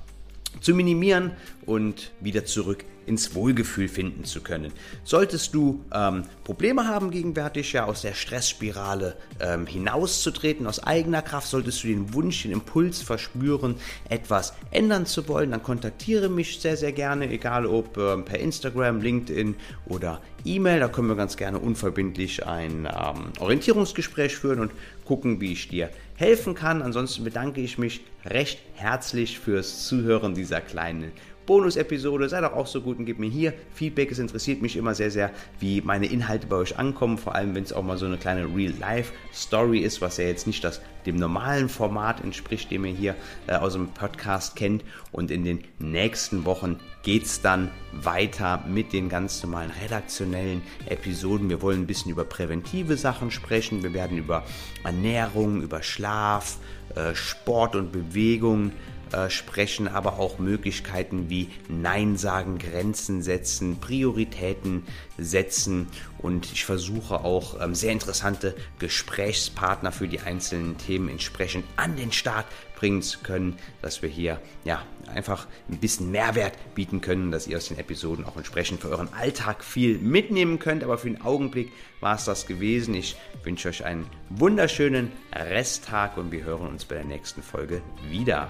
zu 0.60 0.74
minimieren 0.74 1.32
und 1.66 2.12
wieder 2.20 2.44
zurück 2.44 2.84
ins 3.06 3.34
Wohlgefühl 3.34 3.88
finden 3.88 4.24
zu 4.24 4.40
können. 4.40 4.72
Solltest 5.04 5.54
du 5.54 5.84
ähm, 5.92 6.22
Probleme 6.44 6.86
haben 6.86 7.10
gegenwärtig, 7.10 7.72
ja 7.72 7.84
aus 7.84 8.02
der 8.02 8.14
Stressspirale 8.14 9.16
ähm, 9.40 9.66
hinauszutreten, 9.66 10.66
aus 10.66 10.82
eigener 10.82 11.20
Kraft, 11.20 11.48
solltest 11.48 11.82
du 11.82 11.88
den 11.88 12.14
Wunsch, 12.14 12.42
den 12.42 12.52
Impuls 12.52 13.02
verspüren, 13.02 13.74
etwas 14.08 14.54
ändern 14.70 15.06
zu 15.06 15.26
wollen, 15.28 15.50
dann 15.50 15.62
kontaktiere 15.62 16.28
mich 16.28 16.60
sehr, 16.60 16.76
sehr 16.76 16.92
gerne, 16.92 17.28
egal 17.30 17.66
ob 17.66 17.96
ähm, 17.96 18.24
per 18.24 18.38
Instagram, 18.38 19.00
LinkedIn 19.00 19.56
oder 19.86 20.20
E-Mail. 20.44 20.80
Da 20.80 20.88
können 20.88 21.08
wir 21.08 21.16
ganz 21.16 21.36
gerne 21.36 21.58
unverbindlich 21.58 22.46
ein 22.46 22.86
ähm, 22.86 23.32
Orientierungsgespräch 23.40 24.36
führen 24.36 24.60
und 24.60 24.72
gucken, 25.04 25.40
wie 25.40 25.52
ich 25.52 25.66
dir 25.66 25.90
helfen 26.20 26.54
kann. 26.54 26.82
Ansonsten 26.82 27.24
bedanke 27.24 27.62
ich 27.62 27.78
mich 27.78 28.02
recht 28.26 28.60
herzlich 28.74 29.40
fürs 29.40 29.86
Zuhören 29.86 30.34
dieser 30.34 30.60
kleinen 30.60 31.12
Bonus-Episode. 31.50 32.28
Sei 32.28 32.40
doch 32.40 32.52
auch 32.52 32.68
so 32.68 32.80
gut 32.80 33.00
und 33.00 33.06
gib 33.06 33.18
mir 33.18 33.28
hier 33.28 33.52
Feedback. 33.74 34.12
Es 34.12 34.20
interessiert 34.20 34.62
mich 34.62 34.76
immer 34.76 34.94
sehr, 34.94 35.10
sehr, 35.10 35.32
wie 35.58 35.80
meine 35.80 36.06
Inhalte 36.06 36.46
bei 36.46 36.54
euch 36.54 36.78
ankommen. 36.78 37.18
Vor 37.18 37.34
allem, 37.34 37.56
wenn 37.56 37.64
es 37.64 37.72
auch 37.72 37.82
mal 37.82 37.98
so 37.98 38.06
eine 38.06 38.18
kleine 38.18 38.44
Real-Life-Story 38.54 39.80
ist, 39.80 40.00
was 40.00 40.18
ja 40.18 40.26
jetzt 40.26 40.46
nicht 40.46 40.62
das, 40.62 40.80
dem 41.06 41.16
normalen 41.16 41.68
Format 41.68 42.22
entspricht, 42.22 42.70
den 42.70 42.84
ihr 42.84 42.92
hier 42.92 43.16
äh, 43.48 43.56
aus 43.56 43.72
dem 43.72 43.88
Podcast 43.88 44.54
kennt. 44.54 44.84
Und 45.10 45.32
in 45.32 45.42
den 45.42 45.64
nächsten 45.80 46.44
Wochen 46.44 46.78
geht 47.02 47.24
es 47.24 47.40
dann 47.40 47.72
weiter 47.90 48.62
mit 48.68 48.92
den 48.92 49.08
ganz 49.08 49.42
normalen 49.42 49.72
redaktionellen 49.82 50.62
Episoden. 50.86 51.48
Wir 51.48 51.62
wollen 51.62 51.80
ein 51.80 51.86
bisschen 51.88 52.12
über 52.12 52.22
präventive 52.24 52.96
Sachen 52.96 53.32
sprechen. 53.32 53.82
Wir 53.82 53.92
werden 53.92 54.18
über 54.18 54.44
Ernährung, 54.84 55.62
über 55.62 55.82
Schlaf, 55.82 56.58
äh, 56.94 57.12
Sport 57.16 57.74
und 57.74 57.90
Bewegung 57.90 58.70
äh, 59.12 59.30
sprechen, 59.30 59.88
aber 59.88 60.18
auch 60.18 60.38
Möglichkeiten 60.38 61.30
wie 61.30 61.48
Nein 61.68 62.16
sagen, 62.16 62.58
Grenzen 62.58 63.22
setzen, 63.22 63.80
Prioritäten 63.80 64.84
setzen 65.18 65.88
und 66.18 66.52
ich 66.52 66.64
versuche 66.64 67.24
auch 67.24 67.60
ähm, 67.60 67.74
sehr 67.74 67.92
interessante 67.92 68.54
Gesprächspartner 68.78 69.92
für 69.92 70.08
die 70.08 70.20
einzelnen 70.20 70.78
Themen 70.78 71.08
entsprechend 71.08 71.64
an 71.76 71.96
den 71.96 72.12
Start 72.12 72.46
bringen 72.80 73.02
zu 73.02 73.18
können, 73.18 73.58
dass 73.82 74.00
wir 74.00 74.08
hier 74.08 74.40
ja 74.64 74.82
einfach 75.14 75.46
ein 75.68 75.78
bisschen 75.78 76.10
Mehrwert 76.10 76.54
bieten 76.74 77.02
können, 77.02 77.30
dass 77.30 77.46
ihr 77.46 77.58
aus 77.58 77.68
den 77.68 77.78
Episoden 77.78 78.24
auch 78.24 78.38
entsprechend 78.38 78.80
für 78.80 78.88
euren 78.88 79.12
Alltag 79.12 79.62
viel 79.62 79.98
mitnehmen 79.98 80.58
könnt. 80.58 80.82
Aber 80.82 80.96
für 80.96 81.10
den 81.10 81.20
Augenblick 81.20 81.72
war 82.00 82.16
es 82.16 82.24
das 82.24 82.46
gewesen. 82.46 82.94
Ich 82.94 83.16
wünsche 83.44 83.68
euch 83.68 83.84
einen 83.84 84.06
wunderschönen 84.30 85.12
Resttag 85.32 86.16
und 86.16 86.32
wir 86.32 86.44
hören 86.44 86.68
uns 86.68 86.86
bei 86.86 86.94
der 86.94 87.04
nächsten 87.04 87.42
Folge 87.42 87.82
wieder. 88.08 88.48